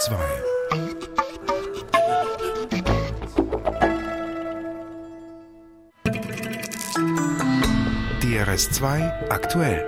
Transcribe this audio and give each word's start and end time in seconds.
2 0.00 0.16
DRS2 8.22 9.28
aktuell 9.28 9.86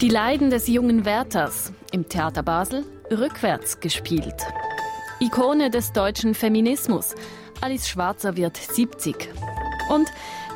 Die 0.00 0.08
Leiden 0.08 0.50
des 0.50 0.66
jungen 0.66 1.04
Werthers 1.04 1.72
im 1.92 2.08
Theater 2.08 2.42
Basel 2.42 2.84
rückwärts 3.12 3.78
gespielt. 3.78 4.34
Ikone 5.20 5.70
des 5.70 5.92
deutschen 5.92 6.34
Feminismus. 6.34 7.14
Alice 7.60 7.88
Schwarzer 7.88 8.36
wird 8.36 8.56
70. 8.56 9.28
Und 9.90 10.08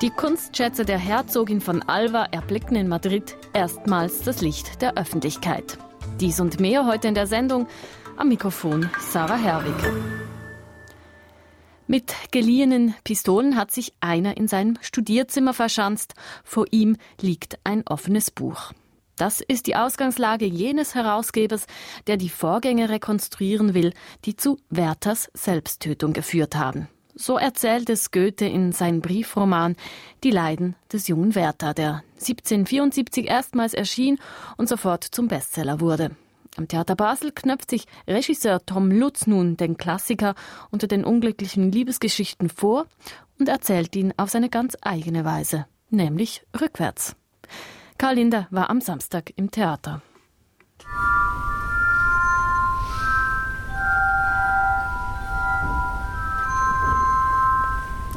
die 0.03 0.11
Kunstschätze 0.11 0.85
der 0.85 0.99
Herzogin 0.99 1.61
von 1.61 1.83
Alva 1.83 2.25
erblicken 2.33 2.75
in 2.75 2.89
Madrid 2.89 3.37
erstmals 3.53 4.23
das 4.23 4.41
Licht 4.41 4.83
der 4.83 4.97
Öffentlichkeit. 4.97 5.79
Dies 6.21 6.39
und 6.39 6.61
mehr 6.61 6.85
heute 6.85 7.09
in 7.09 7.15
der 7.15 7.27
Sendung. 7.27 7.67
Am 8.19 8.29
Mikrofon 8.29 8.91
Sarah 9.01 9.39
Herwig. 9.39 9.75
Mit 11.87 12.13
geliehenen 12.31 12.95
Pistolen 13.05 13.57
hat 13.57 13.71
sich 13.71 13.95
einer 14.01 14.37
in 14.37 14.47
seinem 14.47 14.77
Studierzimmer 14.83 15.55
verschanzt. 15.55 16.13
Vor 16.45 16.67
ihm 16.73 16.99
liegt 17.23 17.59
ein 17.65 17.87
offenes 17.87 18.31
Buch. 18.31 18.73
Das 19.17 19.41
ist 19.41 19.67
die 19.67 19.77
Ausgangslage 19.77 20.45
jenes 20.45 20.95
Herausgebers, 20.95 21.67
der 22.07 22.19
die 22.19 22.29
Vorgänge 22.29 22.91
rekonstruieren 22.91 23.73
will, 23.73 23.95
die 24.27 24.37
zu 24.37 24.59
Werthers 24.69 25.31
Selbsttötung 25.33 26.13
geführt 26.13 26.55
haben. 26.55 26.89
So 27.21 27.37
erzählt 27.37 27.91
es 27.91 28.13
Goethe 28.13 28.47
in 28.47 28.73
seinem 28.73 29.03
Briefroman 29.03 29.77
Die 30.25 30.31
Leiden 30.31 30.75
des 30.91 31.07
jungen 31.07 31.35
Werther, 31.35 31.75
der 31.75 32.03
1774 32.15 33.27
erstmals 33.27 33.75
erschien 33.75 34.19
und 34.57 34.71
sofort 34.71 35.05
zum 35.05 35.29
Bestseller 35.29 35.81
wurde. 35.81 36.13
Am 36.57 36.67
Theater 36.67 36.97
Basel 36.97 37.31
knöpft 37.31 37.69
sich 37.69 37.85
Regisseur 38.09 38.65
Tom 38.65 38.91
Lutz 38.91 39.27
nun 39.27 39.59
den 39.59 39.77
Klassiker 39.77 40.35
unter 40.71 40.87
den 40.87 41.05
unglücklichen 41.05 41.71
Liebesgeschichten 41.71 42.49
vor 42.49 42.87
und 43.39 43.51
erzählt 43.51 43.95
ihn 43.97 44.15
auf 44.17 44.31
seine 44.31 44.49
ganz 44.49 44.79
eigene 44.81 45.27
Weise, 45.27 45.67
nämlich 45.91 46.43
rückwärts. 46.59 47.17
Karl 47.99 48.15
Linder 48.15 48.49
war 48.51 48.71
am 48.71 48.81
Samstag 48.81 49.31
im 49.37 49.51
Theater. 49.51 50.01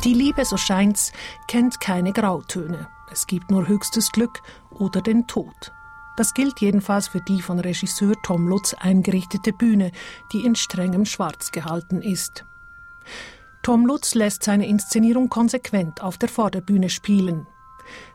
Die 0.04 0.14
Liebe, 0.14 0.44
so 0.44 0.58
scheint's, 0.58 1.14
kennt 1.48 1.80
keine 1.80 2.12
Grautöne. 2.12 2.90
Es 3.09 3.26
gibt 3.26 3.50
nur 3.50 3.70
höchstes 3.70 4.12
Glück 4.12 4.42
oder 4.72 5.02
den 5.02 5.28
Tod. 5.28 5.72
Das 6.18 6.34
gilt 6.34 6.60
jedenfalls 6.60 7.08
für 7.08 7.22
die 7.22 7.42
von 7.42 7.58
Regisseur 7.58 8.14
Tom 8.22 8.50
Lutz 8.50 8.73
eingerichtete 8.73 9.54
Bühne, 9.54 9.94
die 10.34 10.45
in 10.45 10.56
strengem 10.56 11.06
Schwarz 11.06 11.52
gehalten 11.52 12.02
ist. 12.02 12.44
Tom 13.62 13.86
Lutz 13.86 14.14
lässt 14.14 14.44
seine 14.44 14.68
Inszenierung 14.68 15.30
konsequent 15.30 16.02
auf 16.02 16.17
der 16.17 16.28
Vorderbühne 16.28 16.90
spielen. 16.90 17.48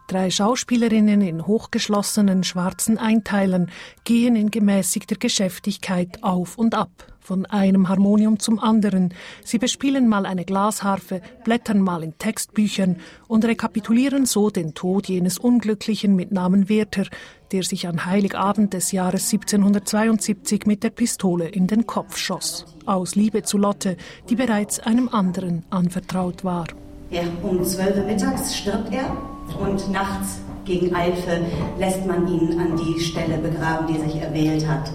Drei 0.08 0.30
Schauspielerinnen 0.30 1.22
in 1.22 1.46
hochgeschlossenen 1.46 2.44
schwarzen 2.44 2.98
Einteilern 2.98 3.70
gehen 4.04 4.36
in 4.36 4.50
gemäßigter 4.50 5.16
Geschäftigkeit 5.16 6.22
auf 6.22 6.58
und 6.58 6.74
ab, 6.74 6.90
von 7.28 7.44
einem 7.44 7.90
Harmonium 7.90 8.38
zum 8.38 8.58
anderen. 8.58 9.12
Sie 9.44 9.58
bespielen 9.58 10.08
mal 10.08 10.24
eine 10.24 10.46
Glasharfe, 10.46 11.20
blättern 11.44 11.82
mal 11.82 12.02
in 12.02 12.16
Textbüchern 12.16 12.96
und 13.26 13.44
rekapitulieren 13.44 14.24
so 14.24 14.48
den 14.48 14.72
Tod 14.72 15.08
jenes 15.08 15.36
Unglücklichen 15.36 16.16
mit 16.16 16.32
Namen 16.32 16.70
Werther, 16.70 17.04
der 17.52 17.64
sich 17.64 17.86
an 17.86 18.06
Heiligabend 18.06 18.72
des 18.72 18.92
Jahres 18.92 19.30
1772 19.30 20.64
mit 20.64 20.82
der 20.82 20.88
Pistole 20.88 21.48
in 21.48 21.66
den 21.66 21.86
Kopf 21.86 22.16
schoss, 22.16 22.64
aus 22.86 23.14
Liebe 23.14 23.42
zu 23.42 23.58
Lotte, 23.58 23.98
die 24.30 24.34
bereits 24.34 24.80
einem 24.80 25.10
anderen 25.10 25.66
anvertraut 25.68 26.44
war. 26.44 26.64
Ja, 27.10 27.24
um 27.42 27.62
12 27.62 27.94
Uhr 27.94 28.04
mittags 28.04 28.56
stirbt 28.56 28.90
er 28.90 29.14
und 29.62 29.92
nachts 29.92 30.40
gegen 30.64 30.94
Eilfe 30.94 31.42
lässt 31.78 32.06
man 32.06 32.26
ihn 32.26 32.58
an 32.58 32.74
die 32.78 32.98
Stelle 33.00 33.36
begraben, 33.36 33.86
die 33.86 34.00
sich 34.00 34.22
erwählt 34.22 34.66
hat. 34.66 34.90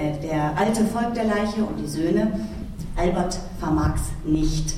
Äh, 0.00 0.18
der 0.20 0.56
Alte 0.56 0.84
folgt 0.84 1.16
der 1.16 1.24
Leiche 1.24 1.64
und 1.64 1.78
die 1.78 1.86
Söhne. 1.86 2.32
Albert 2.96 3.38
vermag's 3.58 4.02
nicht. 4.24 4.74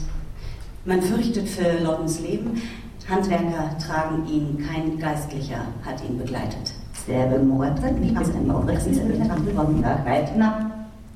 Man 0.84 1.00
fürchtet 1.02 1.48
für 1.48 1.82
Lottens 1.82 2.20
Leben. 2.20 2.60
Handwerker 3.08 3.76
tragen 3.78 4.26
ihn, 4.28 4.64
kein 4.66 4.98
Geistlicher 4.98 5.66
hat 5.84 6.02
ihn 6.08 6.18
begleitet. 6.18 6.74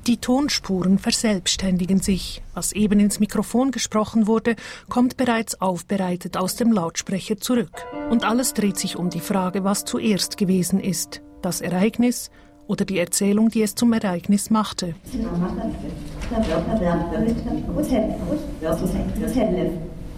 Die 0.05 0.17
Tonspuren 0.17 0.99
verselbstständigen 0.99 1.99
sich. 1.99 2.41
Was 2.53 2.71
eben 2.73 2.99
ins 2.99 3.19
Mikrofon 3.19 3.71
gesprochen 3.71 4.27
wurde, 4.27 4.55
kommt 4.89 5.17
bereits 5.17 5.61
aufbereitet 5.61 6.37
aus 6.37 6.55
dem 6.55 6.71
Lautsprecher 6.71 7.37
zurück. 7.37 7.85
Und 8.09 8.25
alles 8.25 8.53
dreht 8.53 8.77
sich 8.77 8.97
um 8.97 9.09
die 9.09 9.19
Frage, 9.19 9.63
was 9.63 9.85
zuerst 9.85 10.37
gewesen 10.37 10.79
ist. 10.79 11.21
Das 11.41 11.61
Ereignis 11.61 12.31
oder 12.67 12.85
die 12.85 12.99
Erzählung, 12.99 13.49
die 13.49 13.61
es 13.61 13.75
zum 13.75 13.93
Ereignis 13.93 14.49
machte. 14.49 14.95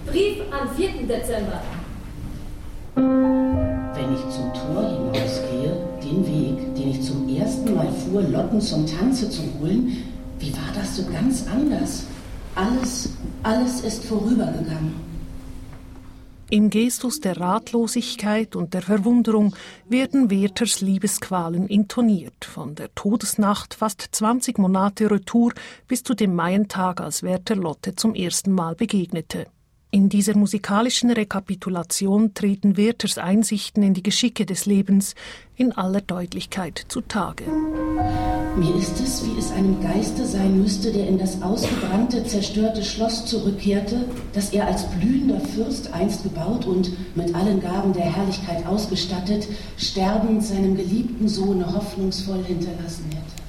Brief 0.05 0.37
am 0.51 0.69
4. 0.75 0.89
Dezember. 1.07 1.61
Wenn 2.95 4.13
ich 4.13 4.21
zum 4.35 4.53
Tor 4.53 4.83
hinausgehe, 4.89 5.77
den 6.03 6.25
Weg, 6.25 6.75
den 6.75 6.89
ich 6.89 7.01
zum 7.03 7.29
ersten 7.29 7.75
Mal 7.75 7.87
fuhr, 7.91 8.23
Lotten 8.23 8.59
zum 8.61 8.85
Tanze 8.87 9.29
zu 9.29 9.41
holen, 9.59 10.03
wie 10.39 10.53
war 10.53 10.73
das 10.73 10.95
so 10.95 11.03
ganz 11.05 11.45
anders? 11.47 12.05
Alles, 12.55 13.09
alles 13.43 13.81
ist 13.81 14.05
vorübergegangen. 14.05 15.08
Im 16.51 16.71
Gestus 16.71 17.19
der 17.19 17.39
Ratlosigkeit 17.39 18.55
und 18.55 18.73
der 18.73 18.81
Verwunderung 18.81 19.55
werden 19.87 20.31
Werthers 20.31 20.81
Liebesqualen 20.81 21.67
intoniert, 21.67 22.43
von 22.43 22.73
der 22.73 22.93
Todesnacht 22.95 23.75
fast 23.75 24.01
20 24.11 24.57
Monate 24.57 25.11
Retour 25.11 25.53
bis 25.87 26.01
zu 26.01 26.15
dem 26.15 26.33
Maientag, 26.33 27.01
als 27.01 27.21
Werther 27.21 27.55
Lotte 27.55 27.93
zum 27.93 28.15
ersten 28.15 28.51
Mal 28.51 28.73
begegnete. 28.73 29.45
In 29.91 30.09
dieser 30.09 30.35
musikalischen 30.35 31.11
Rekapitulation 31.11 32.33
treten 32.33 32.77
Werthers 32.77 33.19
Einsichten 33.19 33.83
in 33.83 33.93
die 33.93 34.03
Geschicke 34.03 34.47
des 34.47 34.65
Lebens 34.65 35.13
in 35.55 35.71
aller 35.71 36.01
Deutlichkeit 36.01 36.83
zutage. 36.87 37.43
Mir 38.59 38.75
ist 38.75 38.99
es, 38.99 39.25
wie 39.25 39.39
es 39.39 39.53
einem 39.53 39.81
Geiste 39.81 40.25
sein 40.25 40.61
müsste, 40.61 40.91
der 40.91 41.07
in 41.07 41.17
das 41.17 41.41
ausgebrannte, 41.41 42.25
zerstörte 42.25 42.83
Schloss 42.83 43.25
zurückkehrte, 43.25 44.03
das 44.33 44.49
er 44.49 44.67
als 44.67 44.85
blühender 44.91 45.39
Fürst 45.39 45.93
einst 45.93 46.23
gebaut 46.23 46.65
und 46.65 46.91
mit 47.15 47.33
allen 47.33 47.61
Gaben 47.61 47.93
der 47.93 48.13
Herrlichkeit 48.13 48.65
ausgestattet, 48.65 49.47
sterbend 49.77 50.43
seinem 50.43 50.75
geliebten 50.75 51.29
Sohne 51.29 51.73
hoffnungsvoll 51.73 52.43
hinterlassen 52.43 53.05
hätte. 53.11 53.39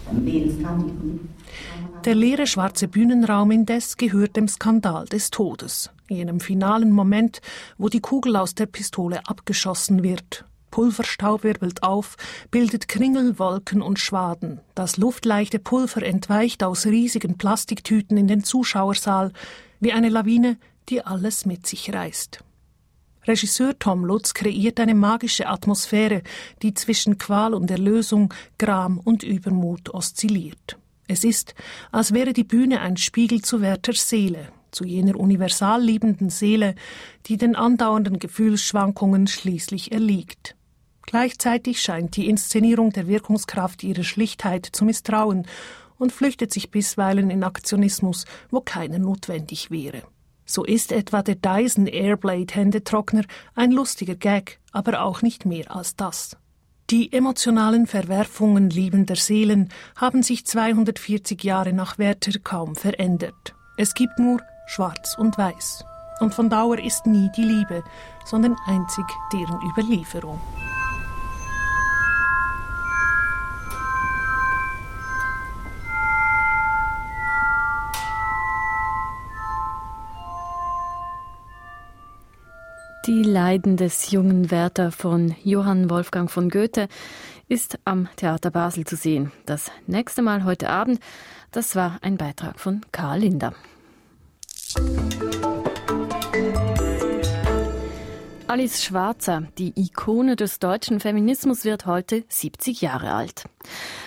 Der 2.04 2.14
leere 2.14 2.46
schwarze 2.46 2.86
Bühnenraum 2.86 3.50
indes 3.50 3.96
gehört 3.96 4.36
dem 4.36 4.46
Skandal 4.46 5.06
des 5.06 5.32
Todes, 5.32 5.90
jenem 6.08 6.38
finalen 6.38 6.92
Moment, 6.92 7.40
wo 7.78 7.88
die 7.88 8.00
Kugel 8.00 8.36
aus 8.36 8.54
der 8.54 8.66
Pistole 8.66 9.22
abgeschossen 9.26 10.04
wird. 10.04 10.44
Pulverstaub 10.70 11.44
wirbelt 11.44 11.82
auf, 11.82 12.16
bildet 12.50 12.88
Kringel, 12.88 13.38
Wolken 13.38 13.82
und 13.82 13.98
Schwaden. 13.98 14.60
Das 14.74 14.96
luftleichte 14.96 15.58
Pulver 15.58 16.02
entweicht 16.02 16.62
aus 16.62 16.86
riesigen 16.86 17.38
Plastiktüten 17.38 18.16
in 18.16 18.28
den 18.28 18.44
Zuschauersaal, 18.44 19.32
wie 19.80 19.92
eine 19.92 20.08
Lawine, 20.08 20.58
die 20.88 21.04
alles 21.04 21.46
mit 21.46 21.66
sich 21.66 21.92
reißt. 21.92 22.44
Regisseur 23.26 23.78
Tom 23.78 24.04
Lutz 24.04 24.32
kreiert 24.32 24.80
eine 24.80 24.94
magische 24.94 25.46
Atmosphäre, 25.46 26.22
die 26.62 26.72
zwischen 26.74 27.18
Qual 27.18 27.52
und 27.54 27.70
Erlösung, 27.70 28.32
Gram 28.58 28.98
und 28.98 29.22
Übermut 29.22 29.92
oszilliert. 29.92 30.78
Es 31.06 31.24
ist, 31.24 31.54
als 31.92 32.14
wäre 32.14 32.32
die 32.32 32.44
Bühne 32.44 32.80
ein 32.80 32.96
Spiegel 32.96 33.42
zu 33.42 33.60
Werthers 33.60 34.08
Seele, 34.08 34.48
zu 34.70 34.84
jener 34.84 35.16
universal 35.18 35.82
liebenden 35.82 36.30
Seele, 36.30 36.74
die 37.26 37.36
den 37.36 37.56
andauernden 37.56 38.18
Gefühlsschwankungen 38.18 39.26
schließlich 39.26 39.92
erliegt. 39.92 40.56
Gleichzeitig 41.10 41.82
scheint 41.82 42.14
die 42.14 42.28
Inszenierung 42.28 42.90
der 42.90 43.08
Wirkungskraft 43.08 43.82
ihrer 43.82 44.04
Schlichtheit 44.04 44.64
zu 44.64 44.84
misstrauen 44.84 45.44
und 45.98 46.12
flüchtet 46.12 46.52
sich 46.52 46.70
bisweilen 46.70 47.30
in 47.30 47.42
Aktionismus, 47.42 48.26
wo 48.48 48.60
keiner 48.60 49.00
notwendig 49.00 49.72
wäre. 49.72 50.04
So 50.44 50.64
ist 50.64 50.92
etwa 50.92 51.22
der 51.22 51.34
Dyson 51.34 51.88
Airblade 51.88 52.54
Händetrockner 52.54 53.24
ein 53.56 53.72
lustiger 53.72 54.14
Gag, 54.14 54.60
aber 54.70 55.02
auch 55.02 55.20
nicht 55.20 55.46
mehr 55.46 55.74
als 55.74 55.96
das. 55.96 56.36
Die 56.90 57.12
emotionalen 57.12 57.88
Verwerfungen 57.88 58.70
liebender 58.70 59.16
Seelen 59.16 59.70
haben 59.96 60.22
sich 60.22 60.46
240 60.46 61.42
Jahre 61.42 61.72
nach 61.72 61.98
Werther 61.98 62.38
kaum 62.38 62.76
verändert. 62.76 63.56
Es 63.76 63.94
gibt 63.94 64.20
nur 64.20 64.40
Schwarz 64.68 65.16
und 65.18 65.36
Weiß. 65.36 65.84
Und 66.20 66.34
von 66.34 66.48
Dauer 66.48 66.78
ist 66.78 67.06
nie 67.06 67.28
die 67.36 67.42
Liebe, 67.42 67.82
sondern 68.24 68.54
einzig 68.66 69.06
deren 69.32 69.58
Überlieferung. 69.72 70.38
Die 83.06 83.22
Leiden 83.22 83.78
des 83.78 84.10
jungen 84.10 84.50
Werther 84.50 84.92
von 84.92 85.34
Johann 85.42 85.88
Wolfgang 85.88 86.30
von 86.30 86.50
Goethe 86.50 86.86
ist 87.48 87.78
am 87.86 88.10
Theater 88.16 88.50
Basel 88.50 88.84
zu 88.86 88.94
sehen. 88.94 89.32
Das 89.46 89.70
nächste 89.86 90.20
Mal 90.20 90.44
heute 90.44 90.68
Abend, 90.68 91.00
das 91.50 91.74
war 91.76 91.96
ein 92.02 92.18
Beitrag 92.18 92.60
von 92.60 92.82
Karl 92.92 93.20
Linder. 93.20 93.54
Alice 98.48 98.84
Schwarzer, 98.84 99.44
die 99.56 99.72
Ikone 99.80 100.36
des 100.36 100.58
deutschen 100.58 101.00
Feminismus, 101.00 101.64
wird 101.64 101.86
heute 101.86 102.24
70 102.28 102.82
Jahre 102.82 103.14
alt. 103.14 103.44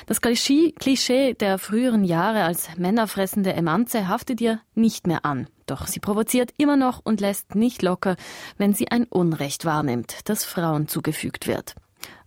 Das 0.05 0.21
Klischee 0.21 1.33
der 1.33 1.57
früheren 1.57 2.03
Jahre 2.03 2.43
als 2.43 2.69
männerfressende 2.77 3.53
Emanze 3.53 4.07
haftet 4.07 4.39
ihr 4.39 4.59
nicht 4.75 5.07
mehr 5.07 5.25
an. 5.25 5.47
Doch 5.73 5.87
sie 5.87 5.99
provoziert 5.99 6.53
immer 6.59 6.77
noch 6.77 7.01
und 7.03 7.19
lässt 7.19 7.55
nicht 7.55 7.81
locker, 7.81 8.15
wenn 8.59 8.75
sie 8.75 8.91
ein 8.91 9.05
Unrecht 9.05 9.65
wahrnimmt, 9.65 10.19
das 10.25 10.45
Frauen 10.45 10.87
zugefügt 10.87 11.47
wird. 11.47 11.73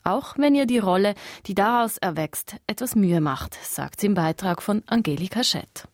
Auch 0.02 0.36
wenn 0.36 0.56
ihr 0.56 0.66
die 0.66 0.80
Rolle, 0.80 1.14
die 1.46 1.54
daraus 1.54 1.96
erwächst, 1.96 2.56
etwas 2.66 2.96
Mühe 2.96 3.20
macht, 3.20 3.56
sagt 3.62 4.00
sie 4.00 4.08
im 4.08 4.14
Beitrag 4.14 4.62
von 4.62 4.82
Angelika 4.88 5.44
Schett. 5.44 5.86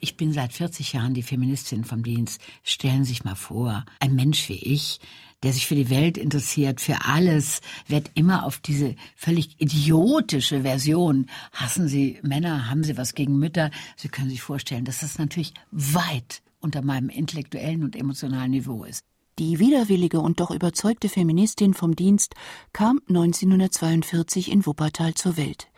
Ich 0.00 0.16
bin 0.16 0.32
seit 0.32 0.54
40 0.54 0.94
Jahren 0.94 1.12
die 1.12 1.22
Feministin 1.22 1.84
vom 1.84 2.02
Dienst. 2.02 2.40
Stellen 2.62 3.04
Sie 3.04 3.10
sich 3.10 3.24
mal 3.24 3.34
vor, 3.34 3.84
ein 4.00 4.14
Mensch 4.14 4.48
wie 4.48 4.54
ich, 4.54 4.98
der 5.42 5.52
sich 5.52 5.66
für 5.66 5.74
die 5.74 5.90
Welt 5.90 6.16
interessiert, 6.16 6.80
für 6.80 7.04
alles, 7.04 7.60
wird 7.86 8.10
immer 8.14 8.44
auf 8.44 8.58
diese 8.58 8.96
völlig 9.16 9.60
idiotische 9.60 10.62
Version. 10.62 11.26
Hassen 11.52 11.88
Sie 11.88 12.18
Männer? 12.22 12.70
Haben 12.70 12.84
Sie 12.84 12.96
was 12.96 13.14
gegen 13.14 13.38
Mütter? 13.38 13.70
Sie 13.96 14.08
können 14.08 14.30
sich 14.30 14.42
vorstellen, 14.42 14.84
dass 14.84 15.00
das 15.00 15.18
natürlich 15.18 15.52
weit 15.70 16.42
unter 16.66 16.82
meinem 16.82 17.08
intellektuellen 17.08 17.84
und 17.84 17.96
emotionalen 17.96 18.50
Niveau 18.50 18.84
ist. 18.84 19.04
Die 19.38 19.58
widerwillige 19.58 20.20
und 20.20 20.40
doch 20.40 20.50
überzeugte 20.50 21.10
Feministin 21.10 21.74
vom 21.74 21.94
Dienst 21.94 22.34
kam 22.72 23.02
1942 23.06 24.50
in 24.50 24.64
Wuppertal 24.64 25.12
zur 25.12 25.36
Welt. 25.36 25.68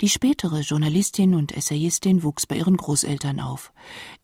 Die 0.00 0.08
spätere 0.08 0.60
Journalistin 0.60 1.34
und 1.34 1.52
Essayistin 1.54 2.22
wuchs 2.22 2.46
bei 2.46 2.56
ihren 2.56 2.78
Großeltern 2.78 3.38
auf. 3.38 3.74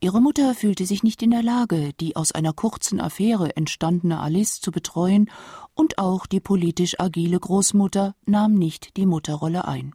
Ihre 0.00 0.22
Mutter 0.22 0.54
fühlte 0.54 0.86
sich 0.86 1.02
nicht 1.02 1.22
in 1.22 1.30
der 1.30 1.42
Lage, 1.42 1.92
die 2.00 2.16
aus 2.16 2.32
einer 2.32 2.54
kurzen 2.54 2.98
Affäre 2.98 3.54
entstandene 3.56 4.20
Alice 4.20 4.60
zu 4.60 4.72
betreuen, 4.72 5.30
und 5.74 5.98
auch 5.98 6.26
die 6.26 6.40
politisch 6.40 6.98
agile 6.98 7.38
Großmutter 7.38 8.16
nahm 8.24 8.54
nicht 8.54 8.96
die 8.96 9.06
Mutterrolle 9.06 9.68
ein. 9.68 9.94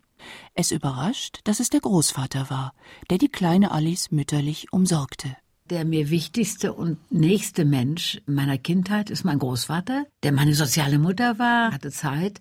Es 0.53 0.71
überrascht, 0.71 1.39
dass 1.45 1.59
es 1.59 1.69
der 1.69 1.81
Großvater 1.81 2.51
war, 2.51 2.73
der 3.09 3.17
die 3.17 3.29
kleine 3.29 3.71
Alice 3.71 4.11
mütterlich 4.11 4.71
umsorgte. 4.71 5.35
Der 5.73 5.85
mir 5.85 6.11
wichtigste 6.11 6.71
und 6.71 6.99
nächste 7.11 7.65
Mensch 7.65 8.21
meiner 8.27 8.59
Kindheit 8.59 9.09
ist 9.09 9.23
mein 9.23 9.39
Großvater, 9.39 10.05
der 10.21 10.31
meine 10.31 10.53
soziale 10.53 10.99
Mutter 10.99 11.39
war, 11.39 11.71
hatte 11.71 11.89
Zeit 11.89 12.39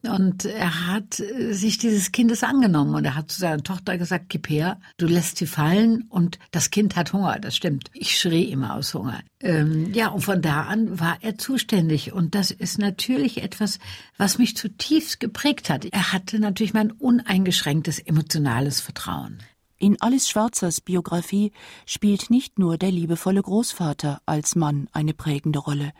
und 0.00 0.46
er 0.46 0.86
hat 0.86 1.20
äh, 1.20 1.52
sich 1.52 1.76
dieses 1.76 2.10
Kindes 2.10 2.42
angenommen 2.42 2.94
und 2.94 3.04
er 3.04 3.16
hat 3.16 3.30
zu 3.30 3.38
seiner 3.38 3.62
Tochter 3.62 3.98
gesagt, 3.98 4.30
gib 4.30 4.48
her, 4.48 4.80
du 4.96 5.06
lässt 5.06 5.36
sie 5.36 5.46
fallen 5.46 6.06
und 6.08 6.38
das 6.52 6.70
Kind 6.70 6.96
hat 6.96 7.12
Hunger, 7.12 7.38
das 7.38 7.54
stimmt. 7.54 7.90
Ich 7.92 8.18
schrie 8.18 8.44
immer 8.44 8.76
aus 8.76 8.94
Hunger. 8.94 9.20
Ähm, 9.42 9.92
ja, 9.92 10.08
und 10.08 10.22
von 10.22 10.40
da 10.40 10.62
an 10.62 10.98
war 10.98 11.18
er 11.20 11.36
zuständig 11.36 12.14
und 12.14 12.34
das 12.34 12.50
ist 12.50 12.78
natürlich 12.78 13.42
etwas, 13.42 13.78
was 14.16 14.38
mich 14.38 14.56
zutiefst 14.56 15.20
geprägt 15.20 15.68
hat. 15.68 15.84
Er 15.84 16.14
hatte 16.14 16.38
natürlich 16.38 16.72
mein 16.72 16.92
uneingeschränktes 16.92 17.98
emotionales 17.98 18.80
Vertrauen. 18.80 19.36
In 19.82 19.98
Alice 20.02 20.28
Schwarzers 20.28 20.82
Biografie 20.82 21.52
spielt 21.86 22.28
nicht 22.28 22.58
nur 22.58 22.76
der 22.76 22.90
liebevolle 22.90 23.40
Großvater 23.40 24.20
als 24.26 24.54
Mann 24.54 24.90
eine 24.92 25.14
prägende 25.14 25.58
Rolle. 25.58 25.92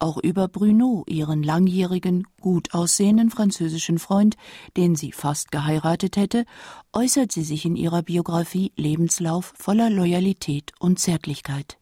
Auch 0.00 0.18
über 0.18 0.48
Bruno, 0.48 1.04
ihren 1.06 1.44
langjährigen, 1.44 2.26
gut 2.40 2.74
aussehenden 2.74 3.30
französischen 3.30 4.00
Freund, 4.00 4.36
den 4.76 4.96
sie 4.96 5.12
fast 5.12 5.52
geheiratet 5.52 6.16
hätte, 6.16 6.44
äußert 6.92 7.30
sie 7.30 7.44
sich 7.44 7.64
in 7.64 7.76
ihrer 7.76 8.02
Biografie 8.02 8.72
Lebenslauf 8.74 9.54
voller 9.56 9.90
Loyalität 9.90 10.72
und 10.80 10.98
Zärtlichkeit. 10.98 11.79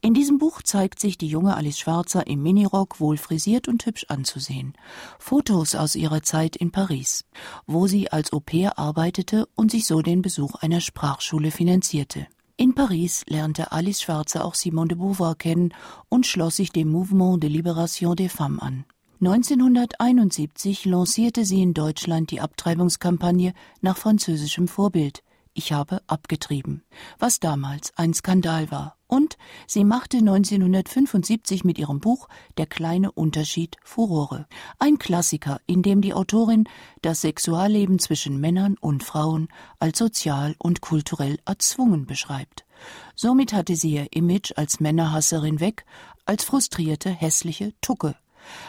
In 0.00 0.14
diesem 0.14 0.38
Buch 0.38 0.62
zeigt 0.62 1.00
sich 1.00 1.18
die 1.18 1.28
junge 1.28 1.56
Alice 1.56 1.78
Schwarzer 1.78 2.26
im 2.26 2.42
Minirock 2.42 3.00
wohl 3.00 3.16
frisiert 3.16 3.68
und 3.68 3.84
hübsch 3.86 4.06
anzusehen. 4.08 4.74
Fotos 5.18 5.74
aus 5.74 5.94
ihrer 5.94 6.22
Zeit 6.22 6.56
in 6.56 6.72
Paris, 6.72 7.24
wo 7.66 7.86
sie 7.86 8.10
als 8.10 8.32
Au-pair 8.32 8.78
arbeitete 8.78 9.48
und 9.54 9.70
sich 9.70 9.86
so 9.86 10.02
den 10.02 10.22
Besuch 10.22 10.56
einer 10.56 10.80
Sprachschule 10.80 11.50
finanzierte. 11.50 12.26
In 12.58 12.74
Paris 12.74 13.22
lernte 13.28 13.72
Alice 13.72 14.00
Schwarzer 14.00 14.44
auch 14.44 14.54
Simone 14.54 14.88
de 14.88 14.96
Beauvoir 14.96 15.34
kennen 15.34 15.74
und 16.08 16.26
schloss 16.26 16.56
sich 16.56 16.72
dem 16.72 16.90
Mouvement 16.90 17.42
de 17.42 17.50
Libération 17.50 18.14
des 18.14 18.32
Femmes 18.32 18.62
an. 18.62 18.86
1971 19.20 20.84
lancierte 20.84 21.46
sie 21.46 21.62
in 21.62 21.72
Deutschland 21.72 22.30
die 22.30 22.40
Abtreibungskampagne 22.40 23.54
nach 23.80 23.96
französischem 23.96 24.68
Vorbild. 24.68 25.22
Ich 25.58 25.72
habe 25.72 26.02
abgetrieben, 26.06 26.82
was 27.18 27.40
damals 27.40 27.90
ein 27.96 28.12
Skandal 28.12 28.70
war. 28.70 28.98
Und 29.06 29.38
sie 29.66 29.84
machte 29.84 30.18
1975 30.18 31.64
mit 31.64 31.78
ihrem 31.78 31.98
Buch 31.98 32.28
Der 32.58 32.66
kleine 32.66 33.10
Unterschied 33.10 33.78
Furore. 33.82 34.46
Ein 34.78 34.98
Klassiker, 34.98 35.62
in 35.66 35.80
dem 35.80 36.02
die 36.02 36.12
Autorin 36.12 36.64
das 37.00 37.22
Sexualleben 37.22 37.98
zwischen 37.98 38.38
Männern 38.38 38.76
und 38.78 39.02
Frauen 39.02 39.48
als 39.78 39.98
sozial 39.98 40.56
und 40.58 40.82
kulturell 40.82 41.38
erzwungen 41.46 42.04
beschreibt. 42.04 42.66
Somit 43.14 43.54
hatte 43.54 43.76
sie 43.76 43.94
ihr 43.94 44.08
Image 44.12 44.52
als 44.56 44.78
Männerhasserin 44.78 45.58
weg, 45.58 45.86
als 46.26 46.44
frustrierte, 46.44 47.08
hässliche 47.08 47.72
Tucke. 47.80 48.14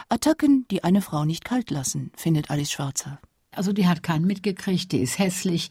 Attacken, 0.08 0.66
die 0.72 0.86
eine 0.86 1.02
Frau 1.02 1.26
nicht 1.26 1.44
kalt 1.44 1.70
lassen, 1.70 2.14
findet 2.16 2.50
Alice 2.50 2.72
Schwarzer. 2.72 3.20
Also 3.52 3.74
die 3.74 3.88
hat 3.88 4.04
keinen 4.04 4.26
mitgekriegt, 4.26 4.92
die 4.94 5.00
ist 5.00 5.20
hässlich, 5.20 5.70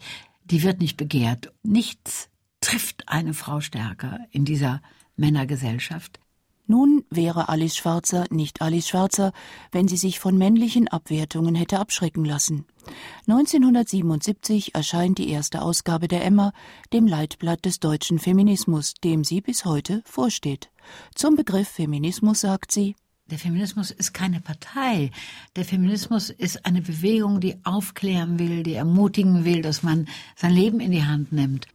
die 0.51 0.63
wird 0.63 0.81
nicht 0.81 0.97
begehrt. 0.97 1.53
Nichts 1.63 2.29
trifft 2.61 3.07
eine 3.07 3.33
Frau 3.33 3.59
stärker 3.59 4.19
in 4.31 4.45
dieser 4.45 4.81
Männergesellschaft. 5.15 6.19
Nun 6.69 7.05
wäre 7.09 7.47
Alice 7.47 7.77
Schwarzer 7.77 8.25
nicht 8.29 8.61
Alice 8.61 8.89
Schwarzer, 8.89 9.31
wenn 9.71 9.87
sie 9.87 9.95
sich 9.95 10.19
von 10.19 10.37
männlichen 10.37 10.89
Abwertungen 10.89 11.55
hätte 11.55 11.79
abschrecken 11.79 12.25
lassen. 12.25 12.65
1977 13.27 14.75
erscheint 14.75 15.17
die 15.17 15.29
erste 15.29 15.61
Ausgabe 15.61 16.09
der 16.09 16.25
Emma, 16.25 16.51
dem 16.91 17.07
Leitblatt 17.07 17.63
des 17.63 17.79
deutschen 17.79 18.19
Feminismus, 18.19 18.95
dem 18.95 19.23
sie 19.23 19.39
bis 19.39 19.63
heute 19.63 20.01
vorsteht. 20.05 20.69
Zum 21.15 21.37
Begriff 21.37 21.69
Feminismus 21.69 22.41
sagt 22.41 22.71
sie, 22.73 22.95
der 23.29 23.37
Feminismus 23.37 23.91
ist 23.91 24.13
keine 24.13 24.39
Partei. 24.39 25.11
Der 25.55 25.65
Feminismus 25.65 26.29
ist 26.29 26.65
eine 26.65 26.81
Bewegung, 26.81 27.39
die 27.39 27.57
aufklären 27.63 28.39
will, 28.39 28.63
die 28.63 28.75
ermutigen 28.75 29.43
will, 29.45 29.61
dass 29.61 29.83
man 29.83 30.07
sein 30.35 30.53
Leben 30.53 30.79
in 30.79 30.91
die 30.91 31.03
Hand 31.03 31.31
nimmt. 31.31 31.67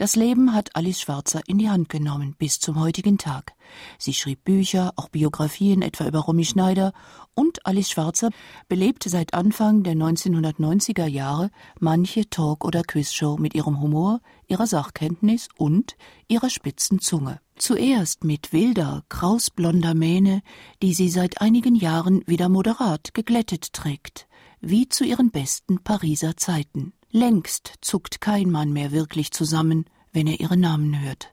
Das 0.00 0.16
Leben 0.16 0.54
hat 0.54 0.76
Alice 0.76 1.02
Schwarzer 1.02 1.42
in 1.46 1.58
die 1.58 1.68
Hand 1.68 1.90
genommen 1.90 2.34
bis 2.38 2.58
zum 2.58 2.80
heutigen 2.80 3.18
Tag. 3.18 3.52
Sie 3.98 4.14
schrieb 4.14 4.44
Bücher, 4.44 4.94
auch 4.96 5.10
Biografien 5.10 5.82
etwa 5.82 6.06
über 6.06 6.20
Romy 6.20 6.46
Schneider 6.46 6.94
und 7.34 7.66
Alice 7.66 7.90
Schwarzer 7.90 8.30
belebte 8.66 9.10
seit 9.10 9.34
Anfang 9.34 9.82
der 9.82 9.92
1990er 9.92 11.04
Jahre 11.04 11.50
manche 11.80 12.30
Talk- 12.30 12.64
oder 12.64 12.82
Quizshow 12.82 13.36
mit 13.36 13.54
ihrem 13.54 13.78
Humor, 13.82 14.22
ihrer 14.48 14.66
Sachkenntnis 14.66 15.50
und 15.58 15.98
ihrer 16.28 16.48
spitzen 16.48 17.00
Zunge. 17.00 17.38
Zuerst 17.56 18.24
mit 18.24 18.54
wilder, 18.54 19.04
krausblonder 19.10 19.92
Mähne, 19.92 20.40
die 20.82 20.94
sie 20.94 21.10
seit 21.10 21.42
einigen 21.42 21.74
Jahren 21.74 22.22
wieder 22.26 22.48
moderat 22.48 23.12
geglättet 23.12 23.74
trägt, 23.74 24.28
wie 24.62 24.88
zu 24.88 25.04
ihren 25.04 25.30
besten 25.30 25.84
Pariser 25.84 26.38
Zeiten. 26.38 26.94
Längst 27.12 27.74
zuckt 27.80 28.20
kein 28.20 28.50
Mann 28.50 28.72
mehr 28.72 28.92
wirklich 28.92 29.32
zusammen, 29.32 29.86
wenn 30.12 30.26
er 30.26 30.38
ihre 30.40 30.56
Namen 30.56 31.00
hört. 31.02 31.32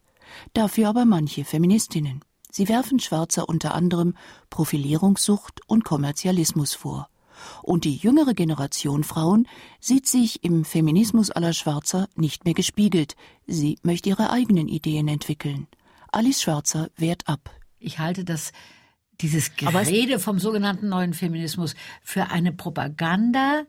Dafür 0.53 0.89
aber 0.89 1.05
manche 1.05 1.45
Feministinnen. 1.45 2.21
Sie 2.51 2.67
werfen 2.67 2.99
Schwarzer 2.99 3.47
unter 3.47 3.75
anderem 3.75 4.15
Profilierungssucht 4.49 5.61
und 5.67 5.83
Kommerzialismus 5.85 6.73
vor. 6.73 7.09
Und 7.61 7.83
die 7.83 7.95
jüngere 7.95 8.33
Generation 8.33 9.03
Frauen 9.03 9.47
sieht 9.79 10.07
sich 10.07 10.43
im 10.43 10.65
Feminismus 10.65 11.29
aller 11.29 11.53
Schwarzer 11.53 12.07
nicht 12.15 12.45
mehr 12.45 12.55
gespiegelt. 12.55 13.15
Sie 13.45 13.77
möchte 13.83 14.09
ihre 14.09 14.31
eigenen 14.31 14.67
Ideen 14.67 15.07
entwickeln. 15.07 15.67
Alice 16.11 16.41
Schwarzer 16.41 16.89
wehrt 16.95 17.27
ab. 17.27 17.51
Ich 17.77 17.99
halte 17.99 18.25
das 18.25 18.51
dieses 19.21 19.55
Gerede 19.55 20.19
vom 20.19 20.39
sogenannten 20.39 20.89
neuen 20.89 21.13
Feminismus 21.13 21.75
für 22.01 22.29
eine 22.29 22.51
Propaganda, 22.51 23.63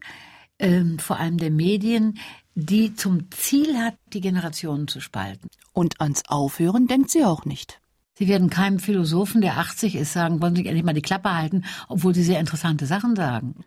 ähm, 0.59 0.99
vor 0.99 1.19
allem 1.19 1.39
der 1.39 1.51
Medien, 1.51 2.19
die 2.55 2.95
zum 2.95 3.31
Ziel 3.31 3.79
hat, 3.79 3.97
die 4.13 4.21
Generationen 4.21 4.89
zu 4.89 5.01
spalten. 5.01 5.49
Und 5.73 6.01
ans 6.01 6.25
Aufhören 6.27 6.87
denkt 6.87 7.11
sie 7.11 7.25
auch 7.25 7.45
nicht. 7.45 7.81
Sie 8.19 8.27
werden 8.27 8.51
keinem 8.51 8.81
Philosophen, 8.81 9.41
der 9.41 9.59
80 9.59 9.95
ist, 9.95 10.13
sagen, 10.13 10.43
wollen 10.43 10.57
Sie 10.57 10.67
endlich 10.67 10.85
mal 10.85 10.93
die 10.93 11.03
Klappe 11.03 11.37
halten, 11.37 11.65
obwohl 11.89 12.17
Sie 12.17 12.25
sehr 12.25 12.41
interessante 12.41 12.85
Sachen 12.87 13.15
sagen. 13.15 13.65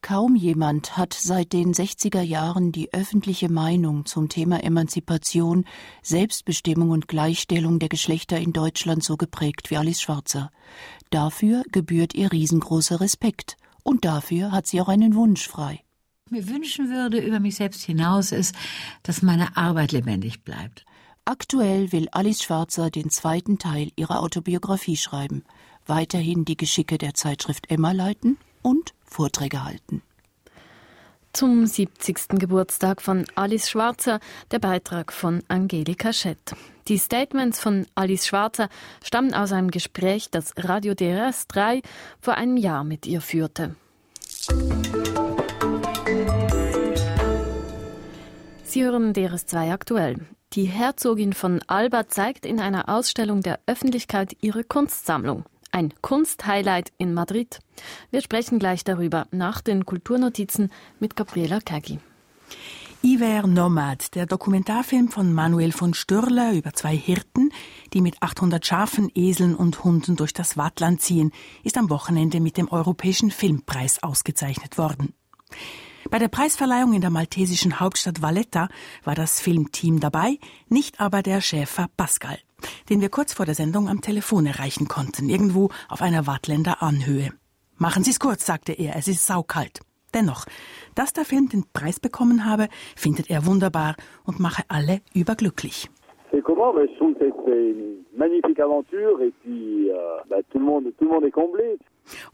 Kaum 0.00 0.36
jemand 0.36 0.96
hat 0.96 1.12
seit 1.12 1.52
den 1.52 1.74
60er 1.74 2.22
Jahren 2.22 2.72
die 2.72 2.94
öffentliche 2.94 3.50
Meinung 3.50 4.06
zum 4.06 4.30
Thema 4.30 4.64
Emanzipation, 4.64 5.66
Selbstbestimmung 6.02 6.88
und 6.88 7.08
Gleichstellung 7.08 7.78
der 7.78 7.90
Geschlechter 7.90 8.38
in 8.38 8.54
Deutschland 8.54 9.04
so 9.04 9.18
geprägt 9.18 9.70
wie 9.70 9.76
Alice 9.76 10.00
Schwarzer. 10.00 10.50
Dafür 11.10 11.62
gebührt 11.70 12.14
ihr 12.14 12.32
riesengroßer 12.32 13.02
Respekt. 13.02 13.56
Und 13.82 14.06
dafür 14.06 14.52
hat 14.52 14.66
sie 14.66 14.80
auch 14.80 14.88
einen 14.88 15.14
Wunsch 15.14 15.46
frei. 15.46 15.82
Mir 16.32 16.48
wünschen 16.48 16.90
würde 16.90 17.18
über 17.18 17.40
mich 17.40 17.56
selbst 17.56 17.82
hinaus 17.82 18.30
ist, 18.30 18.54
dass 19.02 19.20
meine 19.20 19.56
Arbeit 19.56 19.90
lebendig 19.90 20.44
bleibt. 20.44 20.84
Aktuell 21.24 21.90
will 21.90 22.08
Alice 22.12 22.44
Schwarzer 22.44 22.88
den 22.88 23.10
zweiten 23.10 23.58
Teil 23.58 23.90
ihrer 23.96 24.20
Autobiografie 24.20 24.96
schreiben, 24.96 25.42
weiterhin 25.86 26.44
die 26.44 26.56
Geschicke 26.56 26.98
der 26.98 27.14
Zeitschrift 27.14 27.68
Emma 27.68 27.90
leiten 27.90 28.38
und 28.62 28.94
Vorträge 29.04 29.64
halten. 29.64 30.02
Zum 31.32 31.66
70. 31.66 32.38
Geburtstag 32.38 33.02
von 33.02 33.24
Alice 33.34 33.68
Schwarzer 33.68 34.20
der 34.52 34.60
Beitrag 34.60 35.12
von 35.12 35.42
Angelika 35.48 36.12
Schett. 36.12 36.54
Die 36.86 36.98
Statements 36.98 37.58
von 37.60 37.86
Alice 37.96 38.28
Schwarzer 38.28 38.68
stammen 39.02 39.34
aus 39.34 39.50
einem 39.50 39.72
Gespräch, 39.72 40.30
das 40.30 40.52
Radio 40.56 40.94
DRS 40.94 41.48
3 41.48 41.82
vor 42.20 42.34
einem 42.34 42.56
Jahr 42.56 42.84
mit 42.84 43.06
ihr 43.06 43.20
führte. 43.20 43.74
Sie 48.70 48.84
hören 48.84 49.12
DRS 49.12 49.46
2 49.46 49.72
aktuell. 49.72 50.20
Die 50.52 50.66
Herzogin 50.66 51.32
von 51.32 51.60
Alba 51.66 52.06
zeigt 52.06 52.46
in 52.46 52.60
einer 52.60 52.88
Ausstellung 52.88 53.40
der 53.40 53.58
Öffentlichkeit 53.66 54.36
ihre 54.42 54.62
Kunstsammlung. 54.62 55.42
Ein 55.72 55.92
Kunsthighlight 56.02 56.92
in 56.96 57.12
Madrid. 57.12 57.58
Wir 58.12 58.20
sprechen 58.20 58.60
gleich 58.60 58.84
darüber 58.84 59.26
nach 59.32 59.60
den 59.60 59.86
Kulturnotizen 59.86 60.70
mit 61.00 61.16
Gabriela 61.16 61.58
Kagi. 61.58 61.98
Iver 63.02 63.48
Nomad, 63.48 64.14
der 64.14 64.26
Dokumentarfilm 64.26 65.08
von 65.08 65.32
Manuel 65.32 65.72
von 65.72 65.92
Stürler 65.92 66.52
über 66.52 66.72
zwei 66.72 66.96
Hirten, 66.96 67.50
die 67.92 68.00
mit 68.00 68.22
800 68.22 68.64
Schafen, 68.64 69.10
Eseln 69.16 69.56
und 69.56 69.82
Hunden 69.82 70.14
durch 70.14 70.32
das 70.32 70.56
Wattland 70.56 71.02
ziehen, 71.02 71.32
ist 71.64 71.76
am 71.76 71.90
Wochenende 71.90 72.38
mit 72.38 72.56
dem 72.56 72.68
Europäischen 72.68 73.32
Filmpreis 73.32 74.00
ausgezeichnet 74.00 74.78
worden. 74.78 75.12
Bei 76.10 76.18
der 76.18 76.28
Preisverleihung 76.28 76.92
in 76.92 77.00
der 77.00 77.10
maltesischen 77.10 77.80
Hauptstadt 77.80 78.20
Valletta 78.20 78.68
war 79.04 79.14
das 79.14 79.40
Filmteam 79.40 80.00
dabei, 80.00 80.38
nicht 80.68 81.00
aber 81.00 81.22
der 81.22 81.40
Schäfer 81.40 81.86
Pascal 81.96 82.38
den 82.88 83.00
wir 83.00 83.08
kurz 83.08 83.32
vor 83.34 83.46
der 83.46 83.54
Sendung 83.54 83.88
am 83.88 84.00
Telefon 84.00 84.46
erreichen 84.46 84.88
konnten, 84.88 85.28
irgendwo 85.28 85.70
auf 85.88 86.02
einer 86.02 86.26
Wattländer 86.26 86.82
Anhöhe. 86.82 87.30
Machen 87.78 88.04
Sie 88.04 88.10
es 88.10 88.20
kurz, 88.20 88.44
sagte 88.44 88.72
er, 88.72 88.96
es 88.96 89.08
ist 89.08 89.26
saukalt. 89.26 89.80
Dennoch, 90.12 90.44
dass 90.94 91.12
der 91.12 91.24
Film 91.24 91.48
den 91.48 91.64
Preis 91.72 92.00
bekommen 92.00 92.44
habe, 92.44 92.68
findet 92.96 93.30
er 93.30 93.46
wunderbar 93.46 93.94
und 94.26 94.40
mache 94.40 94.62
alle 94.68 95.00
überglücklich. 95.14 95.88
C'est 96.32 96.42
comment 96.42 96.74
Je 96.76 96.86
trouve 96.98 97.14
que 97.14 97.30
c'est 97.44 97.70
une 97.70 98.04
magnifique 98.16 98.60
aventure 98.60 99.20
et 99.20 99.32
puis 99.42 99.90
euh, 99.90 100.42
tout 100.50 100.58
le 100.58 100.64
monde 100.64 101.24
est 101.24 101.30
comblé. 101.30 101.78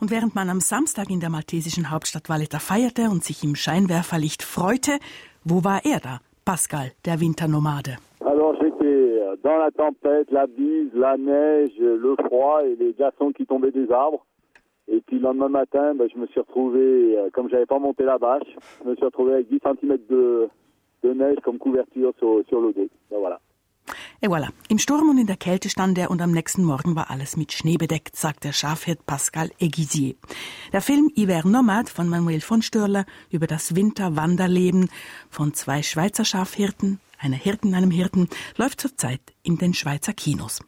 Und 0.00 0.10
während 0.10 0.34
man 0.34 0.50
am 0.50 0.60
Samstag 0.60 1.10
in 1.10 1.20
der 1.20 1.30
maltesischen 1.30 1.90
Hauptstadt 1.90 2.28
Valletta 2.28 2.58
feierte 2.58 3.10
und 3.10 3.24
sich 3.24 3.44
im 3.44 3.54
Scheinwerferlicht 3.54 4.42
freute, 4.42 4.98
wo 5.44 5.64
war 5.64 5.84
er 5.84 6.00
da? 6.00 6.20
Pascal, 6.44 6.92
der 7.04 7.20
Winternomade. 7.20 7.96
Alors 8.20 8.54
j'étais 8.60 9.20
dans 9.42 9.58
la 9.58 9.70
tempête, 9.70 10.30
la 10.30 10.46
bise, 10.46 10.92
la 10.94 11.16
neige, 11.16 11.78
le 11.78 12.16
froid 12.26 12.62
et 12.64 12.76
les 12.76 12.92
glaçons 12.92 13.32
qui 13.32 13.44
des 13.44 13.92
arbres. 13.92 14.24
Et 14.88 15.00
puis 15.00 15.16
le 15.16 15.22
lendemain 15.22 15.48
matin, 15.48 15.94
ben, 15.94 16.08
je 16.12 16.18
me 16.18 16.26
suis 16.28 16.40
retrouvé, 16.40 17.18
euh, 17.18 17.28
comme 17.32 17.48
j'avais 17.50 17.66
pas 17.66 17.78
monté 17.78 18.04
la 18.04 18.18
bâche, 18.18 18.46
je 18.84 18.88
me 18.88 18.94
suis 18.94 19.04
retrouvé 19.04 19.34
avec 19.34 19.48
10 19.48 19.58
cm 19.64 19.98
de, 20.08 20.48
de 21.02 21.12
neige 21.12 21.38
comme 21.42 21.58
couverture 21.58 22.12
sur, 22.18 22.42
sur 22.48 22.60
le 22.60 22.72
voilà. 23.10 23.40
Et 24.20 24.28
voilà. 24.28 24.48
Im 24.68 24.78
Sturm 24.78 25.10
und 25.10 25.18
in 25.18 25.26
der 25.26 25.36
Kälte 25.36 25.68
stand 25.68 25.98
er 25.98 26.10
und 26.10 26.22
am 26.22 26.30
nächsten 26.30 26.64
Morgen 26.64 26.96
war 26.96 27.10
alles 27.10 27.36
mit 27.36 27.52
Schnee 27.52 27.76
bedeckt, 27.76 28.16
sagt 28.16 28.44
der 28.44 28.52
Schafhirt 28.52 29.04
Pascal 29.04 29.50
Eguisier. 29.58 30.14
Der 30.72 30.80
Film 30.80 31.10
Hiver 31.14 31.46
Nomad 31.46 31.90
von 31.90 32.08
Manuel 32.08 32.40
von 32.40 32.62
Störler 32.62 33.04
über 33.30 33.46
das 33.46 33.74
Winterwanderleben 33.74 34.88
von 35.28 35.52
zwei 35.52 35.82
Schweizer 35.82 36.24
Schafhirten, 36.24 36.98
einer 37.18 37.36
Hirten, 37.36 37.74
einem 37.74 37.90
Hirten, 37.90 38.28
läuft 38.56 38.80
zurzeit 38.80 39.20
in 39.42 39.58
den 39.58 39.74
Schweizer 39.74 40.14
Kinos. 40.14 40.60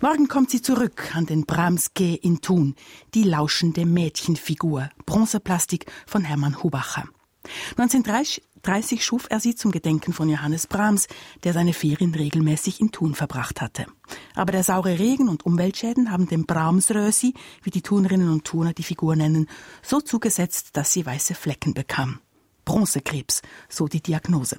Morgen 0.00 0.28
kommt 0.28 0.50
sie 0.50 0.62
zurück 0.62 1.14
an 1.16 1.26
den 1.26 1.46
Brahms-G 1.46 2.14
in 2.14 2.40
Thun, 2.40 2.76
die 3.14 3.24
lauschende 3.24 3.84
Mädchenfigur, 3.84 4.88
Bronzeplastik 5.04 5.86
von 6.06 6.22
Hermann 6.22 6.62
Hubacher. 6.62 7.08
1930 7.76 8.42
schuf 9.04 9.26
er 9.30 9.40
sie 9.40 9.54
zum 9.54 9.70
Gedenken 9.70 10.12
von 10.12 10.28
Johannes 10.28 10.66
Brahms, 10.66 11.08
der 11.44 11.52
seine 11.52 11.72
Ferien 11.72 12.14
regelmäßig 12.14 12.80
in 12.80 12.92
Thun 12.92 13.14
verbracht 13.14 13.60
hatte. 13.60 13.86
Aber 14.34 14.52
der 14.52 14.64
saure 14.64 14.98
Regen 14.98 15.28
und 15.28 15.46
Umweltschäden 15.46 16.10
haben 16.10 16.28
dem 16.28 16.46
Brahmsrösi, 16.46 17.34
wie 17.62 17.70
die 17.70 17.82
Thunerinnen 17.82 18.30
und 18.30 18.44
Thuner 18.44 18.72
die 18.72 18.82
Figur 18.82 19.16
nennen, 19.16 19.48
so 19.82 20.00
zugesetzt, 20.00 20.76
dass 20.76 20.92
sie 20.92 21.06
weiße 21.06 21.34
Flecken 21.34 21.74
bekam. 21.74 22.20
Bronzekrebs, 22.64 23.42
so 23.68 23.88
die 23.88 24.02
Diagnose. 24.02 24.58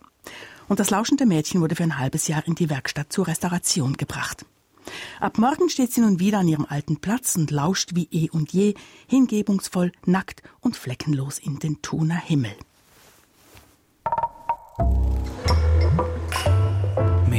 Und 0.68 0.80
das 0.80 0.90
lauschende 0.90 1.26
Mädchen 1.26 1.62
wurde 1.62 1.76
für 1.76 1.84
ein 1.84 1.98
halbes 1.98 2.28
Jahr 2.28 2.46
in 2.48 2.56
die 2.56 2.70
Werkstatt 2.70 3.12
zur 3.12 3.28
Restauration 3.28 3.98
gebracht. 3.98 4.46
Ab 5.20 5.38
morgen 5.38 5.70
steht 5.70 5.94
sie 5.94 6.02
nun 6.02 6.20
wieder 6.20 6.40
an 6.40 6.48
ihrem 6.48 6.66
alten 6.66 6.98
Platz 6.98 7.36
und 7.36 7.52
lauscht 7.52 7.92
wie 7.94 8.08
eh 8.12 8.30
und 8.30 8.52
je, 8.52 8.74
hingebungsvoll, 9.08 9.92
nackt 10.06 10.42
und 10.60 10.76
fleckenlos 10.76 11.40
in 11.40 11.60
den 11.60 11.82
Thuner 11.82 12.16
Himmel. 12.16 12.56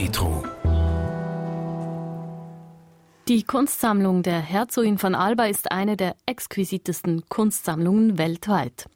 Metro. 0.03 0.43
Die 3.29 3.45
Kunstsammlung 3.45 4.25
der 4.25 4.41
Herzogin 4.41 4.99
von 4.99 5.15
Alba 5.15 5.45
ist 5.45 5.71
eine 5.71 5.97
der 5.97 6.17
exquisitesten 6.27 7.23
Kunstsammlungen 7.29 8.19
weltweit. 8.19 8.87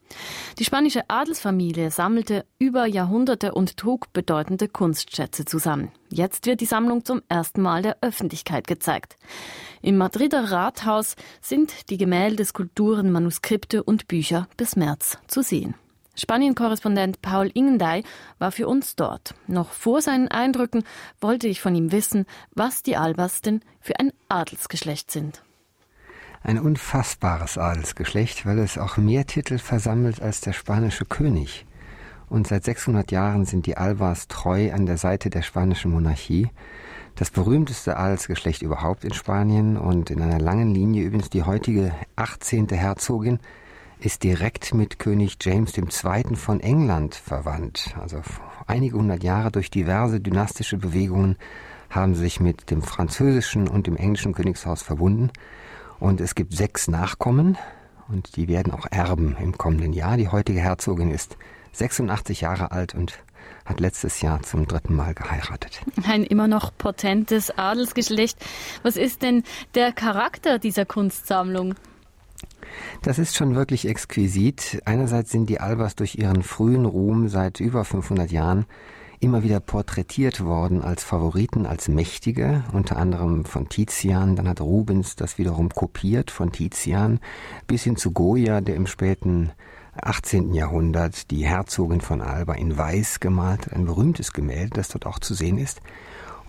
Die 0.59 0.65
spanische 0.65 1.03
Adelsfamilie 1.07 1.93
sammelte 1.93 2.45
über 2.59 2.87
Jahrhunderte 2.87 3.55
und 3.55 3.77
trug 3.77 4.13
bedeutende 4.13 4.67
Kunstschätze 4.67 5.45
zusammen. 5.45 5.93
Jetzt 6.11 6.47
wird 6.47 6.61
die 6.61 6.67
Sammlung 6.67 7.05
zum 7.05 7.23
ersten 7.29 7.63
Mal 7.63 7.83
der 7.83 7.99
Öffentlichkeit 8.01 8.67
gezeigt. 8.67 9.17
Im 9.83 9.99
Madrider 9.99 10.51
Rathaus 10.51 11.15
sind 11.41 11.89
die 11.89 11.99
Gemälde, 11.99 12.45
Skulpturen, 12.45 13.13
Manuskripte 13.13 13.85
und 13.85 14.09
Bücher 14.09 14.49
bis 14.57 14.75
März 14.75 15.19
zu 15.29 15.43
sehen. 15.43 15.77
Spanien-Korrespondent 16.17 17.21
Paul 17.23 17.51
Ingendey 17.53 18.03
war 18.39 18.51
für 18.51 18.67
uns 18.67 18.97
dort. 18.97 19.35
Noch 19.47 19.71
vor 19.71 20.01
seinen 20.01 20.29
Eindrücken 20.29 20.85
wollte 21.21 21.47
ich 21.47 21.61
von 21.61 21.75
ihm 21.75 21.93
wissen, 21.93 22.27
was 22.55 22.83
die 22.83 22.97
Albers 22.97 23.43
denn 23.43 23.61
für 23.81 24.01
ein 24.01 24.13
Adelsgeschlecht 24.29 25.11
sind. 25.11 25.43
Ein 26.43 26.59
unfassbares 26.59 27.59
Adelsgeschlecht, 27.59 28.47
weil 28.47 28.59
es 28.59 28.79
auch 28.79 28.97
mehr 28.97 29.27
Titel 29.27 29.59
versammelt 29.59 30.23
als 30.23 30.41
der 30.41 30.53
spanische 30.53 31.05
König. 31.05 31.67
Und 32.29 32.47
seit 32.47 32.65
600 32.65 33.11
Jahren 33.13 33.45
sind 33.45 33.67
die 33.67 33.77
Albas 33.77 34.29
treu 34.29 34.73
an 34.73 34.87
der 34.87 34.97
Seite 34.97 35.31
der 35.31 35.43
spanischen 35.43 35.93
Monarchie. 35.93 36.51
Das 37.15 37.31
berühmteste 37.31 37.97
Adelsgeschlecht 37.97 38.63
überhaupt 38.63 39.05
in 39.05 39.13
Spanien 39.13 39.77
und 39.77 40.11
in 40.11 40.21
einer 40.21 40.41
langen 40.41 40.75
Linie 40.75 41.05
übrigens 41.05 41.31
die 41.31 41.45
heutige 41.45 41.93
18. 42.17 42.69
Herzogin, 42.69 43.39
ist 44.07 44.23
direkt 44.23 44.73
mit 44.73 45.01
König 45.01 45.37
James 45.41 45.77
II. 45.77 46.37
von 46.37 46.61
England 46.61 47.17
verwandt. 47.17 47.93
Also 48.01 48.23
einige 48.69 48.99
hundert 48.99 49.25
Jahre 49.25 49.51
durch 49.51 49.69
diverse 49.69 50.21
dynastische 50.21 50.77
Bewegungen 50.77 51.37
haben 51.91 52.15
sich 52.15 52.39
mit 52.39 52.71
dem 52.71 52.83
französischen 52.83 53.67
und 53.67 53.89
dem 53.89 53.97
englischen 53.97 54.33
Königshaus 54.33 54.83
verbunden. 54.83 55.33
Und 55.99 56.21
es 56.21 56.37
gibt 56.37 56.55
sechs 56.55 56.87
Nachkommen 56.87 57.59
und 58.07 58.37
die 58.37 58.47
werden 58.47 58.73
auch 58.73 58.87
erben 58.93 59.37
im 59.41 59.59
kommenden 59.59 59.93
Jahr. 59.93 60.17
Die 60.17 60.29
heutige 60.29 60.61
Herzogin 60.61 61.11
ist 61.11 61.37
86 61.73 62.43
Jahre 62.43 62.71
alt 62.71 62.95
und 62.95 63.19
hat 63.65 63.81
letztes 63.81 64.21
Jahr 64.21 64.41
zum 64.43 64.69
dritten 64.69 64.95
Mal 64.95 65.15
geheiratet. 65.15 65.81
Ein 66.07 66.23
immer 66.23 66.47
noch 66.47 66.71
potentes 66.79 67.51
Adelsgeschlecht. 67.59 68.39
Was 68.85 68.97
ist 68.97 69.23
denn 69.23 69.43
der 69.75 69.91
Charakter 69.91 70.61
dieser 70.61 70.85
Kunstsammlung? 70.87 71.75
Das 73.03 73.19
ist 73.19 73.37
schon 73.37 73.55
wirklich 73.55 73.89
exquisit. 73.89 74.81
Einerseits 74.85 75.31
sind 75.31 75.49
die 75.49 75.61
Albers 75.61 75.97
durch 75.97 76.17
ihren 76.17 76.43
frühen 76.43 76.87
Ruhm 76.87 77.29
seit 77.29 77.61
über 77.61 77.85
500 77.85 78.31
Jahren 78.31 78.67
immer 79.21 79.43
wieder 79.43 79.61
porträtiert 79.61 80.45
worden 80.45 80.83
als 80.83 81.03
Favoriten, 81.05 81.67
als 81.67 81.89
Mächtige, 81.89 82.65
unter 82.73 82.97
anderem 82.97 83.45
von 83.45 83.69
Tizian, 83.69 84.37
dann 84.37 84.49
hat 84.49 84.61
Rubens 84.61 85.17
das 85.17 85.39
wiederum 85.39 85.71
kopiert 85.71 86.31
von 86.31 86.53
Tizian, 86.53 87.21
bis 87.67 87.85
hin 87.85 87.97
zu 87.97 88.13
Goya, 88.13 88.61
der 88.61 88.77
im 88.77 88.87
späten 88.87 89.53
18. 90.03 90.53
Jahrhundert 90.53 91.31
die 91.31 91.47
Herzogin 91.47 92.01
von 92.01 92.21
Alba 92.21 92.55
in 92.55 92.77
Weiß 92.77 93.21
gemalt, 93.21 93.73
ein 93.73 93.87
berühmtes 93.87 94.33
Gemälde, 94.33 94.71
das 94.75 94.89
dort 94.89 95.07
auch 95.07 95.19
zu 95.19 95.33
sehen 95.33 95.59
ist. 95.59 95.81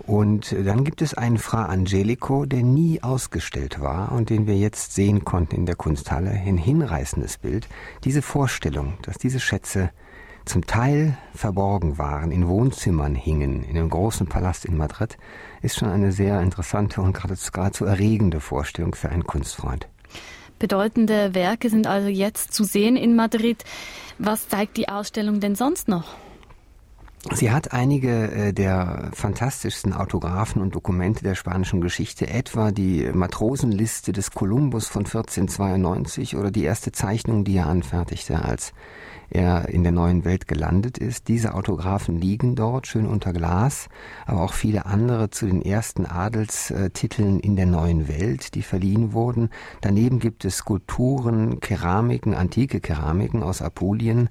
Und 0.05 0.55
dann 0.65 0.83
gibt 0.83 1.01
es 1.01 1.13
einen 1.13 1.37
Fra 1.37 1.65
Angelico, 1.65 2.45
der 2.45 2.63
nie 2.63 3.01
ausgestellt 3.03 3.81
war 3.81 4.11
und 4.11 4.29
den 4.29 4.47
wir 4.47 4.57
jetzt 4.57 4.93
sehen 4.93 5.25
konnten 5.25 5.55
in 5.55 5.65
der 5.65 5.75
Kunsthalle. 5.75 6.29
Ein 6.29 6.57
hinreißendes 6.57 7.37
Bild. 7.39 7.67
Diese 8.03 8.21
Vorstellung, 8.21 8.93
dass 9.01 9.17
diese 9.17 9.39
Schätze 9.39 9.91
zum 10.45 10.65
Teil 10.65 11.17
verborgen 11.33 11.97
waren, 11.97 12.31
in 12.31 12.47
Wohnzimmern 12.47 13.15
hingen, 13.15 13.63
in 13.63 13.77
einem 13.77 13.89
großen 13.89 14.27
Palast 14.27 14.65
in 14.65 14.77
Madrid, 14.77 15.17
ist 15.61 15.77
schon 15.77 15.89
eine 15.89 16.11
sehr 16.11 16.41
interessante 16.41 17.01
und 17.01 17.13
geradezu 17.13 17.85
erregende 17.85 18.39
Vorstellung 18.39 18.95
für 18.95 19.09
einen 19.09 19.25
Kunstfreund. 19.25 19.87
Bedeutende 20.59 21.35
Werke 21.35 21.69
sind 21.69 21.85
also 21.85 22.07
jetzt 22.07 22.53
zu 22.53 22.63
sehen 22.63 22.95
in 22.95 23.15
Madrid. 23.15 23.63
Was 24.17 24.47
zeigt 24.47 24.77
die 24.77 24.89
Ausstellung 24.89 25.39
denn 25.39 25.55
sonst 25.55 25.87
noch? 25.87 26.15
Sie 27.33 27.51
hat 27.51 27.73
einige 27.73 28.31
äh, 28.31 28.53
der 28.53 29.11
fantastischsten 29.13 29.93
Autographen 29.93 30.61
und 30.61 30.73
Dokumente 30.73 31.23
der 31.23 31.35
spanischen 31.35 31.81
Geschichte, 31.81 32.29
etwa 32.29 32.71
die 32.71 33.09
Matrosenliste 33.13 34.11
des 34.11 34.31
Kolumbus 34.31 34.87
von 34.87 35.05
1492 35.05 36.35
oder 36.37 36.51
die 36.51 36.63
erste 36.63 36.91
Zeichnung, 36.91 37.43
die 37.43 37.57
er 37.57 37.67
anfertigte, 37.67 38.43
als 38.43 38.73
er 39.29 39.69
in 39.69 39.83
der 39.83 39.91
neuen 39.91 40.23
Welt 40.25 40.47
gelandet 40.47 40.97
ist. 40.97 41.27
Diese 41.27 41.53
Autographen 41.53 42.17
liegen 42.17 42.55
dort 42.55 42.87
schön 42.87 43.05
unter 43.05 43.33
Glas, 43.33 43.89
aber 44.25 44.41
auch 44.41 44.53
viele 44.53 44.85
andere 44.85 45.29
zu 45.29 45.47
den 45.47 45.61
ersten 45.61 46.05
Adelstiteln 46.05 47.39
in 47.39 47.55
der 47.55 47.65
neuen 47.65 48.07
Welt, 48.07 48.55
die 48.55 48.61
verliehen 48.61 49.13
wurden. 49.13 49.49
Daneben 49.81 50.19
gibt 50.19 50.45
es 50.45 50.57
Skulpturen, 50.57 51.59
Keramiken, 51.59 52.33
antike 52.33 52.79
Keramiken 52.79 53.43
aus 53.43 53.61
Apulien. 53.61 54.29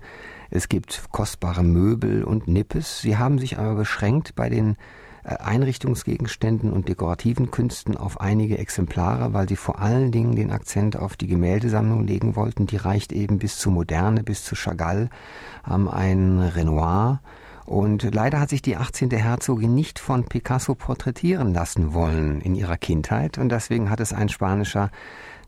Es 0.50 0.68
gibt 0.68 1.04
kostbare 1.12 1.62
Möbel 1.62 2.24
und 2.24 2.48
Nippes. 2.48 3.00
Sie 3.00 3.16
haben 3.16 3.38
sich 3.38 3.58
aber 3.58 3.74
beschränkt 3.74 4.34
bei 4.34 4.48
den 4.48 4.76
äh, 5.24 5.36
Einrichtungsgegenständen 5.36 6.72
und 6.72 6.88
dekorativen 6.88 7.50
Künsten 7.50 7.96
auf 7.96 8.20
einige 8.20 8.58
Exemplare, 8.58 9.32
weil 9.32 9.48
sie 9.48 9.56
vor 9.56 9.80
allen 9.80 10.12
Dingen 10.12 10.36
den 10.36 10.52
Akzent 10.52 10.96
auf 10.96 11.16
die 11.16 11.26
Gemäldesammlung 11.26 12.06
legen 12.06 12.36
wollten. 12.36 12.66
Die 12.66 12.76
reicht 12.76 13.12
eben 13.12 13.38
bis 13.38 13.58
zu 13.58 13.70
Moderne, 13.70 14.22
bis 14.22 14.44
zu 14.44 14.54
Chagall, 14.54 15.10
haben 15.64 15.88
ein 15.88 16.38
Renoir. 16.38 17.20
Und 17.64 18.14
leider 18.14 18.38
hat 18.38 18.50
sich 18.50 18.62
die 18.62 18.76
18. 18.76 19.10
Herzogin 19.10 19.74
nicht 19.74 19.98
von 19.98 20.24
Picasso 20.24 20.76
porträtieren 20.76 21.52
lassen 21.52 21.92
wollen 21.92 22.40
in 22.40 22.54
ihrer 22.54 22.76
Kindheit. 22.76 23.38
Und 23.38 23.48
deswegen 23.48 23.90
hat 23.90 23.98
es 23.98 24.12
ein 24.12 24.28
spanischer 24.28 24.92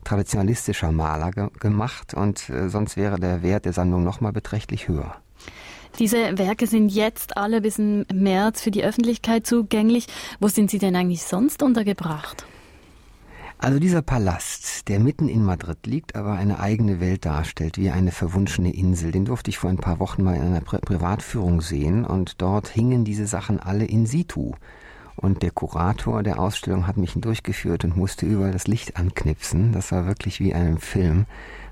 traditionalistischer 0.03 0.91
Maler 0.91 1.31
ge 1.31 1.47
gemacht. 1.59 2.13
Und 2.13 2.49
äh, 2.49 2.69
sonst 2.69 2.97
wäre 2.97 3.19
der 3.19 3.43
Wert 3.43 3.65
der 3.65 3.73
Sammlung 3.73 4.03
nochmal 4.03 4.33
beträchtlich 4.33 4.87
höher. 4.87 5.15
Diese 5.97 6.37
Werke 6.37 6.67
sind 6.67 6.89
jetzt 6.89 7.35
alle 7.35 7.61
bis 7.61 7.79
im 7.79 8.05
März 8.13 8.61
für 8.61 8.71
die 8.71 8.83
Öffentlichkeit 8.83 9.45
zugänglich. 9.45 10.07
Wo 10.39 10.47
sind 10.47 10.69
sie 10.69 10.79
denn 10.79 10.95
eigentlich 10.95 11.23
sonst 11.23 11.63
untergebracht? 11.63 12.45
Also 13.61 13.77
dieser 13.77 14.01
Palast, 14.01 14.87
der 14.87 15.01
mitten 15.01 15.27
in 15.27 15.43
Madrid 15.43 15.85
liegt, 15.85 16.15
aber 16.15 16.31
eine 16.31 16.61
eigene 16.61 17.01
Welt 17.01 17.25
darstellt, 17.25 17.77
wie 17.77 17.89
eine 17.89 18.13
verwunschene 18.13 18.73
Insel, 18.73 19.11
den 19.11 19.25
durfte 19.25 19.49
ich 19.49 19.57
vor 19.57 19.69
ein 19.69 19.77
paar 19.77 19.99
Wochen 19.99 20.23
mal 20.23 20.37
in 20.37 20.43
einer 20.43 20.61
Pri 20.61 20.77
Privatführung 20.77 21.59
sehen 21.59 22.05
und 22.05 22.41
dort 22.41 22.69
hingen 22.69 23.03
diese 23.03 23.27
Sachen 23.27 23.59
alle 23.59 23.83
in 23.83 24.05
situ. 24.05 24.53
Und 25.21 25.43
der 25.43 25.51
Kurator 25.51 26.23
der 26.23 26.39
Ausstellung 26.39 26.87
hat 26.87 26.97
mich 26.97 27.13
durchgeführt 27.15 27.83
und 27.83 27.97
musste 27.97 28.25
überall 28.25 28.51
das 28.51 28.67
Licht 28.67 28.97
anknipsen. 28.97 29.73
Das 29.73 29.91
war 29.91 30.05
wirklich 30.07 30.39
wie 30.39 30.53
einem 30.53 30.77
Film 30.77 31.25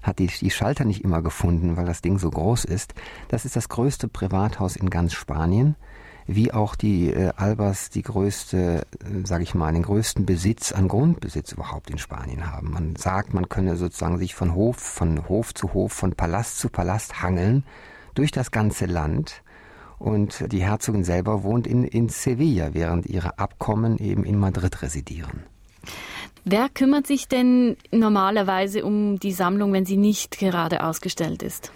hat 0.04 0.20
die, 0.20 0.28
die 0.28 0.52
Schalter 0.52 0.86
nicht 0.86 1.04
immer 1.04 1.22
gefunden, 1.22 1.76
weil 1.76 1.86
das 1.86 2.02
Ding 2.02 2.18
so 2.18 2.30
groß 2.30 2.66
ist. 2.66 2.94
Das 3.28 3.44
ist 3.44 3.56
das 3.56 3.68
größte 3.68 4.08
Privathaus 4.08 4.76
in 4.76 4.90
ganz 4.90 5.14
Spanien 5.14 5.76
wie 6.28 6.54
auch 6.54 6.76
die 6.76 7.12
äh, 7.12 7.32
Albers 7.38 7.90
die 7.90 8.02
größte, 8.02 8.86
äh, 9.00 9.26
sage 9.26 9.44
ich 9.44 9.56
mal, 9.56 9.72
den 9.72 9.84
größten 9.84 10.26
Besitz 10.26 10.74
an 10.74 10.90
Grundbesitz 10.90 11.54
überhaupt 11.54 11.90
in 11.90 11.98
Spanien 11.98 12.52
haben. 12.52 12.72
Man 12.72 12.96
sagt, 12.98 13.34
man 13.34 13.48
könne 13.48 13.78
sozusagen 13.78 14.18
sich 14.18 14.36
von 14.36 14.54
Hof, 14.54 14.76
von 14.76 15.30
Hof 15.30 15.54
zu 15.54 15.74
Hof, 15.74 15.94
von 15.94 16.12
Palast 16.12 16.60
zu 16.60 16.70
Palast 16.70 17.22
hangeln 17.24 17.64
durch 18.14 18.32
das 18.32 18.52
ganze 18.52 18.86
Land. 18.86 19.42
Und 20.00 20.52
die 20.52 20.62
Herzogin 20.62 21.04
selber 21.04 21.44
wohnt 21.44 21.66
in, 21.66 21.84
in 21.84 22.10
Sevilla, 22.10 22.74
während 22.74 23.08
ihre 23.08 23.40
Abkommen 23.40 23.98
eben 23.98 24.24
in 24.24 24.38
Madrid 24.38 24.82
residieren. 24.82 25.44
Wer 26.46 26.70
kümmert 26.70 27.08
sich 27.08 27.28
denn 27.28 27.76
normalerweise 27.92 28.86
um 28.86 29.20
die 29.20 29.34
Sammlung, 29.34 29.74
wenn 29.74 29.86
sie 29.86 29.98
nicht 29.98 30.38
gerade 30.40 30.84
ausgestellt 30.84 31.44
ist? 31.44 31.72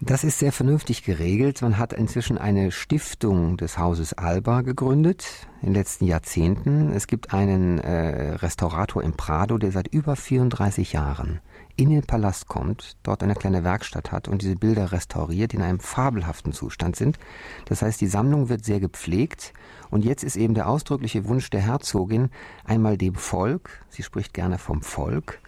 Das 0.00 0.22
ist 0.22 0.38
sehr 0.38 0.52
vernünftig 0.52 1.02
geregelt. 1.02 1.60
Man 1.60 1.76
hat 1.76 1.92
inzwischen 1.92 2.38
eine 2.38 2.70
Stiftung 2.70 3.56
des 3.56 3.78
Hauses 3.78 4.12
Alba 4.12 4.62
gegründet 4.62 5.48
in 5.60 5.68
den 5.68 5.74
letzten 5.74 6.06
Jahrzehnten. 6.06 6.92
Es 6.92 7.08
gibt 7.08 7.34
einen 7.34 7.78
äh, 7.78 8.34
Restaurator 8.34 9.02
im 9.02 9.14
Prado, 9.14 9.58
der 9.58 9.72
seit 9.72 9.88
über 9.88 10.14
34 10.14 10.92
Jahren 10.92 11.40
in 11.78 11.90
den 11.90 12.02
Palast 12.02 12.48
kommt, 12.48 12.96
dort 13.04 13.22
eine 13.22 13.36
kleine 13.36 13.62
Werkstatt 13.62 14.10
hat 14.10 14.26
und 14.26 14.42
diese 14.42 14.56
Bilder 14.56 14.90
restauriert, 14.90 15.54
in 15.54 15.62
einem 15.62 15.78
fabelhaften 15.78 16.52
Zustand 16.52 16.96
sind. 16.96 17.20
Das 17.66 17.82
heißt, 17.82 18.00
die 18.00 18.08
Sammlung 18.08 18.48
wird 18.48 18.64
sehr 18.64 18.80
gepflegt 18.80 19.52
und 19.88 20.04
jetzt 20.04 20.24
ist 20.24 20.34
eben 20.34 20.54
der 20.54 20.68
ausdrückliche 20.68 21.28
Wunsch 21.28 21.50
der 21.50 21.60
Herzogin, 21.60 22.30
einmal 22.64 22.98
dem 22.98 23.14
Volk, 23.14 23.86
sie 23.90 24.02
spricht 24.02 24.34
gerne 24.34 24.58
vom 24.58 24.82
Volk, 24.82 25.38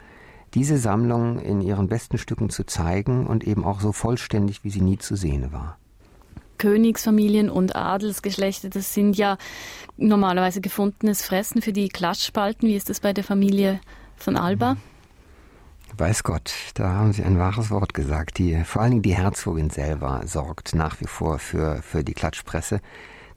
diese 0.55 0.79
Sammlung 0.79 1.41
in 1.41 1.61
ihren 1.61 1.89
besten 1.89 2.17
Stücken 2.17 2.49
zu 2.49 2.65
zeigen 2.65 3.27
und 3.27 3.43
eben 3.43 3.65
auch 3.65 3.81
so 3.81 3.91
vollständig, 3.91 4.63
wie 4.63 4.71
sie 4.71 4.83
nie 4.83 4.99
zu 4.99 5.17
sehen 5.17 5.51
war. 5.51 5.79
Königsfamilien 6.59 7.51
und 7.51 7.75
Adelsgeschlechter, 7.75 8.69
das 8.69 8.95
sind 8.95 9.17
ja 9.17 9.37
normalerweise 9.97 10.61
gefundenes 10.61 11.23
Fressen 11.23 11.61
für 11.61 11.73
die 11.73 11.89
Klatschspalten. 11.89 12.69
Wie 12.69 12.77
ist 12.77 12.89
das 12.89 13.01
bei 13.01 13.13
der 13.13 13.25
Familie 13.25 13.81
von 14.17 14.37
Alba? 14.37 14.75
Mhm. 14.75 14.90
Weiß 16.01 16.23
Gott, 16.23 16.55
da 16.77 16.95
haben 16.95 17.13
Sie 17.13 17.23
ein 17.23 17.39
wahres 17.39 17.71
Wort 17.71 17.93
gesagt. 17.93 18.39
Die, 18.39 18.65
vor 18.65 18.81
allen 18.81 18.93
Dingen 18.93 19.03
die 19.03 19.15
Herzogin 19.15 19.69
selber 19.69 20.23
sorgt 20.25 20.75
nach 20.75 20.99
wie 21.03 21.07
vor 21.07 21.39
für, 21.39 21.83
für 21.83 22.03
die 22.03 22.15
Klatschpresse. 22.15 22.81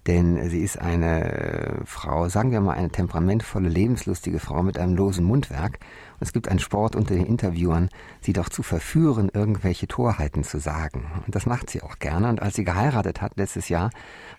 Denn 0.08 0.49
sie 0.49 0.62
ist 0.62 0.80
eine 0.80 1.34
äh, 1.34 1.86
Frau, 1.86 2.30
sagen 2.30 2.52
wir 2.52 2.62
mal, 2.62 2.76
eine 2.76 2.89
temperamentvolle, 2.89 3.67
lebenslustige 3.67 4.39
Frau 4.39 4.63
mit 4.63 4.78
einem 4.78 4.95
losen 4.95 5.26
Mundwerk. 5.26 5.80
Und 6.13 6.21
es 6.21 6.32
gibt 6.32 6.47
einen 6.47 6.60
Sport 6.60 6.95
unter 6.95 7.15
den 7.15 7.26
Interviewern, 7.26 7.89
sie 8.21 8.32
doch 8.32 8.47
zu 8.47 8.63
verführen, 8.63 9.30
irgendwelche 9.34 9.89
Torheiten 9.89 10.45
zu 10.45 10.58
sagen. 10.60 11.12
Und 11.26 11.36
das 11.36 11.45
macht 11.45 11.69
sie 11.69 11.84
auch 11.84 11.99
gerne. 11.99 12.30
Und 12.30 12.41
als 12.41 12.56
sie 12.56 12.63
geheiratet 12.63 13.21
hat 13.21 13.34
letztes 13.36 13.67
Jahr, 13.67 13.89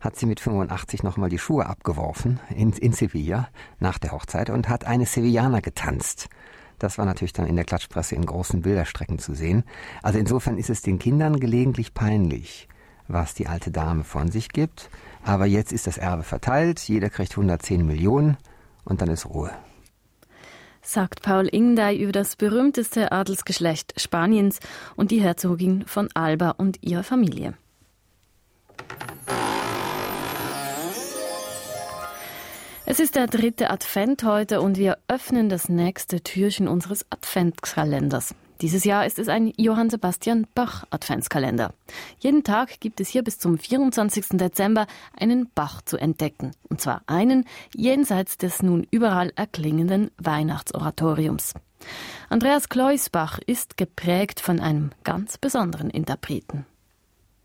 hat 0.01 0.17
sie 0.17 0.25
mit 0.25 0.41
85 0.41 1.03
nochmal 1.03 1.29
die 1.29 1.39
Schuhe 1.39 1.67
abgeworfen 1.67 2.41
in, 2.49 2.73
in 2.73 2.95
Sevilla 2.95 3.49
nach 3.81 3.99
der 3.99 4.13
Hochzeit 4.13 4.49
und 4.49 4.71
hat 4.71 4.87
eine 4.87 5.05
Sevillana 5.05 5.61
getanzt. 5.61 6.31
Das 6.79 6.99
war 6.99 7.05
natürlich 7.05 7.33
dann 7.33 7.47
in 7.47 7.57
der 7.57 7.65
Klatschpresse 7.65 8.15
in 8.15 8.27
großen 8.27 8.63
Bilderstrecken 8.63 9.19
zu 9.19 9.35
sehen. 9.35 9.65
Also 10.03 10.19
insofern 10.19 10.59
ist 10.59 10.71
es 10.71 10.83
den 10.83 10.99
Kindern 10.99 11.41
gelegentlich 11.41 11.95
peinlich, 11.95 12.69
was 13.09 13.35
die 13.35 13.47
alte 13.47 13.71
Dame 13.71 14.05
von 14.05 14.31
sich 14.31 14.49
gibt. 14.51 14.91
Aber 15.23 15.47
jetzt 15.47 15.73
ist 15.73 15.87
das 15.87 15.99
Erbe 15.99 16.23
verteilt, 16.23 16.81
jeder 16.81 17.11
kriegt 17.11 17.33
110 17.33 17.87
Millionen 17.87 18.37
und 18.85 19.01
dann 19.01 19.09
ist 19.09 19.27
Ruhe. 19.27 19.51
Sagt 20.83 21.23
Paul 21.23 21.49
Ingdey 21.51 21.97
über 21.97 22.13
das 22.13 22.37
berühmteste 22.37 23.11
Adelsgeschlecht 23.11 23.99
Spaniens 23.99 24.61
und 24.97 25.11
die 25.11 25.23
Herzogin 25.23 25.87
von 25.87 26.11
Alba 26.13 26.51
und 26.51 26.79
ihre 26.83 27.03
Familie. 27.03 27.55
Es 32.87 33.01
ist 33.01 33.15
der 33.15 33.29
dritte 33.29 33.71
Advent 33.71 34.25
heute 34.25 34.61
und 34.61 34.77
wir 34.77 34.99
öffnen 35.09 35.49
das 35.49 35.71
nächste 35.71 36.21
Türchen 36.21 36.69
unseres 36.69 37.07
Adventskalenders. 37.09 38.35
Dieses 38.61 38.85
Jahr 38.85 39.07
ist 39.07 39.19
es 39.19 39.29
ein 39.29 39.55
Johann 39.57 39.89
Sebastian 39.89 40.47
Bach 40.55 40.85
Adventskalender. 40.91 41.73
Jeden 42.19 42.45
Tag 42.45 42.81
gibt 42.81 43.01
es 43.01 43.09
hier 43.09 43.25
bis 43.25 43.39
zum 43.39 43.57
24. 43.57 44.37
Dezember 44.39 44.87
einen 45.19 45.49
Bach 45.55 45.81
zu 45.81 45.97
entdecken. 45.97 46.51
Und 46.69 46.83
zwar 46.83 47.03
einen 47.07 47.47
jenseits 47.75 48.37
des 48.37 48.63
nun 48.63 48.87
überall 48.91 49.33
erklingenden 49.35 50.11
Weihnachtsoratoriums. 50.19 51.55
Andreas 52.29 52.69
Kleusbach 52.69 53.39
ist 53.47 53.79
geprägt 53.79 54.41
von 54.41 54.61
einem 54.61 54.91
ganz 55.05 55.39
besonderen 55.39 55.89
Interpreten. 55.89 56.67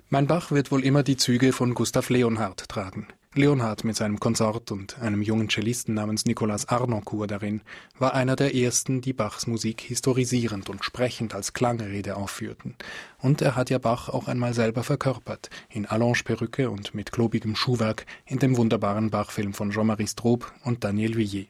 Mein 0.09 0.27
Bach 0.27 0.51
wird 0.51 0.69
wohl 0.71 0.83
immer 0.83 1.03
die 1.03 1.15
Züge 1.15 1.53
von 1.53 1.73
Gustav 1.73 2.09
Leonhardt 2.09 2.67
tragen. 2.67 3.07
Leonhard 3.39 3.85
mit 3.85 3.95
seinem 3.95 4.19
Konsort 4.19 4.69
und 4.69 4.99
einem 4.99 5.21
jungen 5.21 5.49
Cellisten 5.49 5.93
namens 5.93 6.25
Nicolas 6.25 6.67
Arnoncourt 6.67 7.31
darin 7.31 7.61
war 7.97 8.13
einer 8.13 8.35
der 8.35 8.53
ersten, 8.53 8.99
die 8.99 9.13
Bachs 9.13 9.47
Musik 9.47 9.79
historisierend 9.79 10.69
und 10.69 10.83
sprechend 10.83 11.33
als 11.33 11.53
Klangrede 11.53 12.17
aufführten. 12.17 12.75
Und 13.17 13.41
er 13.41 13.55
hat 13.55 13.69
ja 13.69 13.77
Bach 13.77 14.09
auch 14.09 14.27
einmal 14.27 14.53
selber 14.53 14.83
verkörpert, 14.83 15.49
in 15.69 15.85
Allonge-Perücke 15.85 16.69
und 16.69 16.93
mit 16.93 17.13
klobigem 17.13 17.55
Schuhwerk 17.55 18.05
in 18.25 18.39
dem 18.39 18.57
wunderbaren 18.57 19.09
Bach-Film 19.09 19.53
von 19.53 19.71
Jean-Marie 19.71 20.07
Straub 20.07 20.51
und 20.65 20.83
Daniel 20.83 21.15
Villiers. 21.15 21.47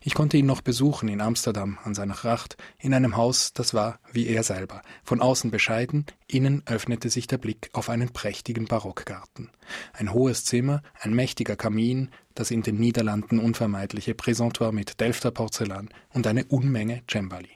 Ich 0.00 0.14
konnte 0.14 0.36
ihn 0.36 0.46
noch 0.46 0.60
besuchen 0.60 1.08
in 1.08 1.20
Amsterdam 1.20 1.78
an 1.84 1.94
seiner 1.94 2.14
Gracht, 2.14 2.56
in 2.78 2.94
einem 2.94 3.16
Haus, 3.16 3.52
das 3.52 3.74
war 3.74 3.98
wie 4.12 4.26
er 4.26 4.42
selber, 4.42 4.82
von 5.04 5.20
außen 5.20 5.50
bescheiden, 5.50 6.06
innen 6.26 6.62
öffnete 6.66 7.10
sich 7.10 7.26
der 7.26 7.38
Blick 7.38 7.70
auf 7.72 7.90
einen 7.90 8.10
prächtigen 8.10 8.66
Barockgarten. 8.66 9.50
Ein 9.92 10.12
hohes 10.12 10.44
Zimmer, 10.44 10.82
ein 11.00 11.14
mächtiger 11.14 11.56
Kamin, 11.56 12.10
das 12.34 12.50
in 12.50 12.62
den 12.62 12.76
Niederlanden 12.76 13.38
unvermeidliche 13.38 14.14
Präsentoir 14.14 14.72
mit 14.72 15.00
Delfter 15.00 15.30
Porzellan 15.30 15.88
und 16.10 16.26
eine 16.26 16.44
Unmenge 16.44 17.02
Cembali. 17.10 17.50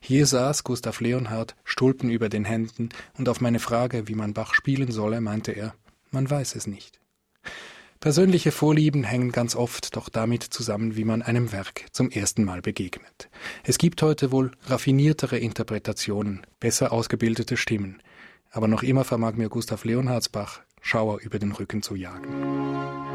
Hier 0.00 0.26
saß 0.26 0.64
Gustav 0.64 1.00
Leonhard, 1.00 1.56
Stulpen 1.64 2.10
über 2.10 2.28
den 2.28 2.44
Händen, 2.44 2.88
und 3.16 3.28
auf 3.28 3.40
meine 3.40 3.60
Frage, 3.60 4.08
wie 4.08 4.14
man 4.14 4.34
Bach 4.34 4.54
spielen 4.54 4.90
solle, 4.90 5.20
meinte 5.20 5.52
er, 5.52 5.74
man 6.10 6.28
weiß 6.28 6.56
es 6.56 6.66
nicht. 6.66 7.00
Persönliche 8.00 8.52
Vorlieben 8.52 9.02
hängen 9.02 9.32
ganz 9.32 9.56
oft 9.56 9.96
doch 9.96 10.08
damit 10.08 10.44
zusammen, 10.44 10.96
wie 10.96 11.04
man 11.04 11.20
einem 11.20 11.50
Werk 11.50 11.86
zum 11.90 12.10
ersten 12.10 12.44
Mal 12.44 12.62
begegnet. 12.62 13.28
Es 13.64 13.76
gibt 13.76 14.02
heute 14.02 14.30
wohl 14.30 14.52
raffiniertere 14.66 15.36
Interpretationen, 15.36 16.46
besser 16.60 16.92
ausgebildete 16.92 17.56
Stimmen, 17.56 18.00
aber 18.52 18.68
noch 18.68 18.84
immer 18.84 19.02
vermag 19.02 19.32
mir 19.34 19.48
Gustav 19.48 19.84
Leonhardsbach 19.84 20.60
Schauer 20.80 21.18
über 21.22 21.40
den 21.40 21.50
Rücken 21.50 21.82
zu 21.82 21.96
jagen. 21.96 23.07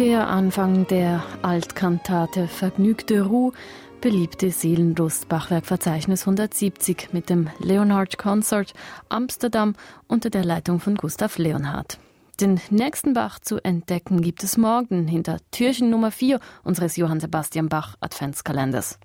Der 0.00 0.28
Anfang 0.28 0.86
der 0.86 1.22
Altkantate 1.42 2.48
Vergnügte 2.48 3.20
Ruhe, 3.20 3.52
beliebte 4.00 4.50
Seelenlust, 4.50 5.28
Bachwerkverzeichnis 5.28 6.22
170 6.22 7.10
mit 7.12 7.28
dem 7.28 7.50
Leonhard 7.58 8.16
Consort 8.16 8.72
Amsterdam 9.10 9.74
unter 10.08 10.30
der 10.30 10.42
Leitung 10.42 10.80
von 10.80 10.94
Gustav 10.94 11.36
Leonhard. 11.36 11.98
Den 12.40 12.58
nächsten 12.70 13.12
Bach 13.12 13.40
zu 13.40 13.62
entdecken 13.62 14.22
gibt 14.22 14.42
es 14.42 14.56
morgen 14.56 15.06
hinter 15.06 15.36
Türchen 15.50 15.90
Nummer 15.90 16.10
4 16.10 16.40
unseres 16.64 16.96
Johann 16.96 17.20
Sebastian 17.20 17.68
Bach 17.68 17.96
Adventskalenders. 18.00 18.98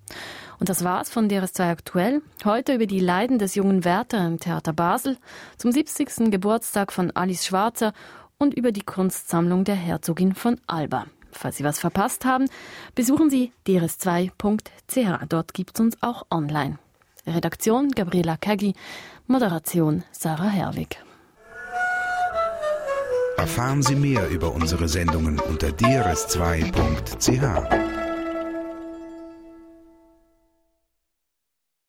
Und 0.62 0.70
das 0.70 0.86
war's 0.86 1.10
von 1.10 1.30
DRS2 1.30 1.72
aktuell. 1.72 2.22
Heute 2.46 2.76
über 2.76 2.86
die 2.86 3.02
Leiden 3.02 3.38
des 3.38 3.56
jungen 3.56 3.84
Werther 3.84 4.26
im 4.26 4.40
Theater 4.40 4.72
Basel, 4.72 5.18
zum 5.58 5.74
70. 5.74 6.32
Geburtstag 6.32 6.94
von 6.94 7.12
Alice 7.12 7.46
Schwarzer 7.46 7.92
und 8.38 8.54
über 8.54 8.72
die 8.72 8.84
Kunstsammlung 8.84 9.64
der 9.64 9.76
Herzogin 9.76 10.36
von 10.36 10.60
Alba. 10.68 11.08
Falls 11.32 11.58
Sie 11.58 11.64
was 11.64 11.80
verpasst 11.80 12.26
haben, 12.26 12.46
besuchen 12.96 13.30
Sie 13.30 13.52
drs2.ch. 13.68 15.26
Dort 15.28 15.54
gibt's 15.54 15.80
uns 15.80 16.02
auch 16.02 16.26
online. 16.32 16.80
Redaktion 17.28 17.92
Gabriela 17.92 18.38
Kaggi, 18.38 18.74
Moderation 19.28 20.04
Sarah 20.12 20.50
Herwig. 20.50 20.98
Erfahren 23.38 23.84
Sie 23.84 23.96
mehr 23.96 24.30
über 24.30 24.54
unsere 24.54 24.88
Sendungen 24.88 25.40
unter 25.40 25.68
drs2.ch. 25.68 27.95